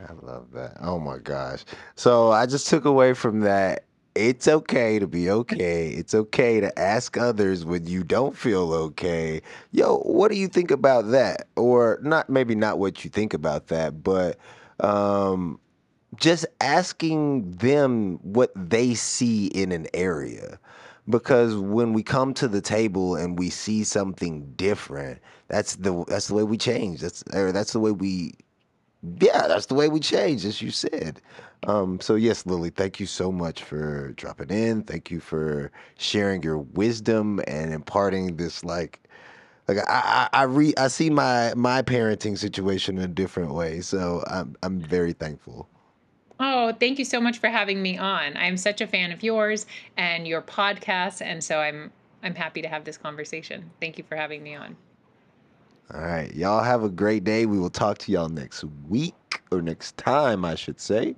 I 0.00 0.12
love 0.20 0.50
that. 0.52 0.78
Oh 0.80 0.98
my 0.98 1.18
gosh. 1.18 1.64
So 1.94 2.32
I 2.32 2.46
just 2.46 2.66
took 2.66 2.84
away 2.84 3.14
from 3.14 3.40
that 3.40 3.84
it's 4.14 4.46
okay 4.46 4.98
to 4.98 5.06
be 5.06 5.30
okay. 5.30 5.88
It's 5.88 6.14
okay 6.14 6.60
to 6.60 6.78
ask 6.78 7.16
others 7.16 7.64
when 7.64 7.86
you 7.86 8.04
don't 8.04 8.36
feel 8.36 8.72
okay. 8.72 9.40
Yo, 9.70 9.98
what 9.98 10.30
do 10.30 10.36
you 10.36 10.48
think 10.48 10.70
about 10.70 11.10
that? 11.12 11.48
Or 11.56 11.98
not 12.02 12.28
maybe 12.28 12.54
not 12.54 12.78
what 12.78 13.04
you 13.04 13.10
think 13.10 13.32
about 13.34 13.68
that, 13.68 14.02
but 14.02 14.38
um 14.80 15.58
just 16.16 16.44
asking 16.60 17.52
them 17.52 18.18
what 18.22 18.52
they 18.54 18.92
see 18.94 19.46
in 19.46 19.72
an 19.72 19.86
area. 19.94 20.58
Because 21.08 21.56
when 21.56 21.92
we 21.92 22.02
come 22.02 22.34
to 22.34 22.48
the 22.48 22.60
table 22.62 23.16
and 23.16 23.38
we 23.38 23.50
see 23.50 23.84
something 23.84 24.52
different, 24.56 25.20
that's 25.48 25.76
the 25.76 26.04
that's 26.08 26.28
the 26.28 26.34
way 26.34 26.44
we 26.44 26.58
change. 26.58 27.00
That's 27.00 27.24
or 27.34 27.52
that's 27.52 27.72
the 27.72 27.80
way 27.80 27.92
we 27.92 28.34
yeah, 29.20 29.48
that's 29.48 29.66
the 29.66 29.74
way 29.74 29.88
we 29.88 30.00
change, 30.00 30.44
as 30.44 30.62
you 30.62 30.70
said. 30.70 31.20
Um, 31.64 32.00
so 32.00 32.16
yes, 32.16 32.46
Lily, 32.46 32.70
thank 32.70 33.00
you 33.00 33.06
so 33.06 33.32
much 33.32 33.62
for 33.64 34.12
dropping 34.12 34.50
in. 34.50 34.82
Thank 34.84 35.10
you 35.10 35.20
for 35.20 35.72
sharing 35.98 36.42
your 36.42 36.58
wisdom 36.58 37.40
and 37.46 37.72
imparting 37.74 38.36
this 38.36 38.64
like 38.64 39.00
like 39.68 39.78
I, 39.88 40.28
I, 40.32 40.40
I 40.40 40.44
re 40.44 40.74
I 40.78 40.88
see 40.88 41.10
my 41.10 41.54
my 41.56 41.82
parenting 41.82 42.38
situation 42.38 42.98
in 42.98 43.04
a 43.04 43.08
different 43.08 43.54
way. 43.54 43.80
So 43.82 44.24
I'm 44.28 44.56
I'm 44.62 44.80
very 44.80 45.14
thankful. 45.14 45.68
Oh, 46.44 46.72
thank 46.72 46.98
you 46.98 47.04
so 47.04 47.20
much 47.20 47.38
for 47.38 47.46
having 47.46 47.80
me 47.80 47.96
on. 47.96 48.36
I'm 48.36 48.56
such 48.56 48.80
a 48.80 48.86
fan 48.88 49.12
of 49.12 49.22
yours 49.22 49.64
and 49.96 50.26
your 50.26 50.42
podcast, 50.42 51.22
and 51.22 51.42
so 51.42 51.60
I'm 51.60 51.92
I'm 52.24 52.34
happy 52.34 52.60
to 52.62 52.68
have 52.68 52.84
this 52.84 52.96
conversation. 52.96 53.70
Thank 53.80 53.96
you 53.96 54.02
for 54.02 54.16
having 54.16 54.42
me 54.42 54.56
on. 54.56 54.76
All 55.94 56.00
right, 56.00 56.34
y'all 56.34 56.64
have 56.64 56.82
a 56.82 56.88
great 56.88 57.22
day. 57.22 57.46
We 57.46 57.60
will 57.60 57.70
talk 57.70 57.98
to 57.98 58.12
y'all 58.12 58.28
next 58.28 58.64
week 58.88 59.40
or 59.52 59.62
next 59.62 59.96
time, 59.96 60.44
I 60.44 60.56
should 60.56 60.80
say. 60.80 61.14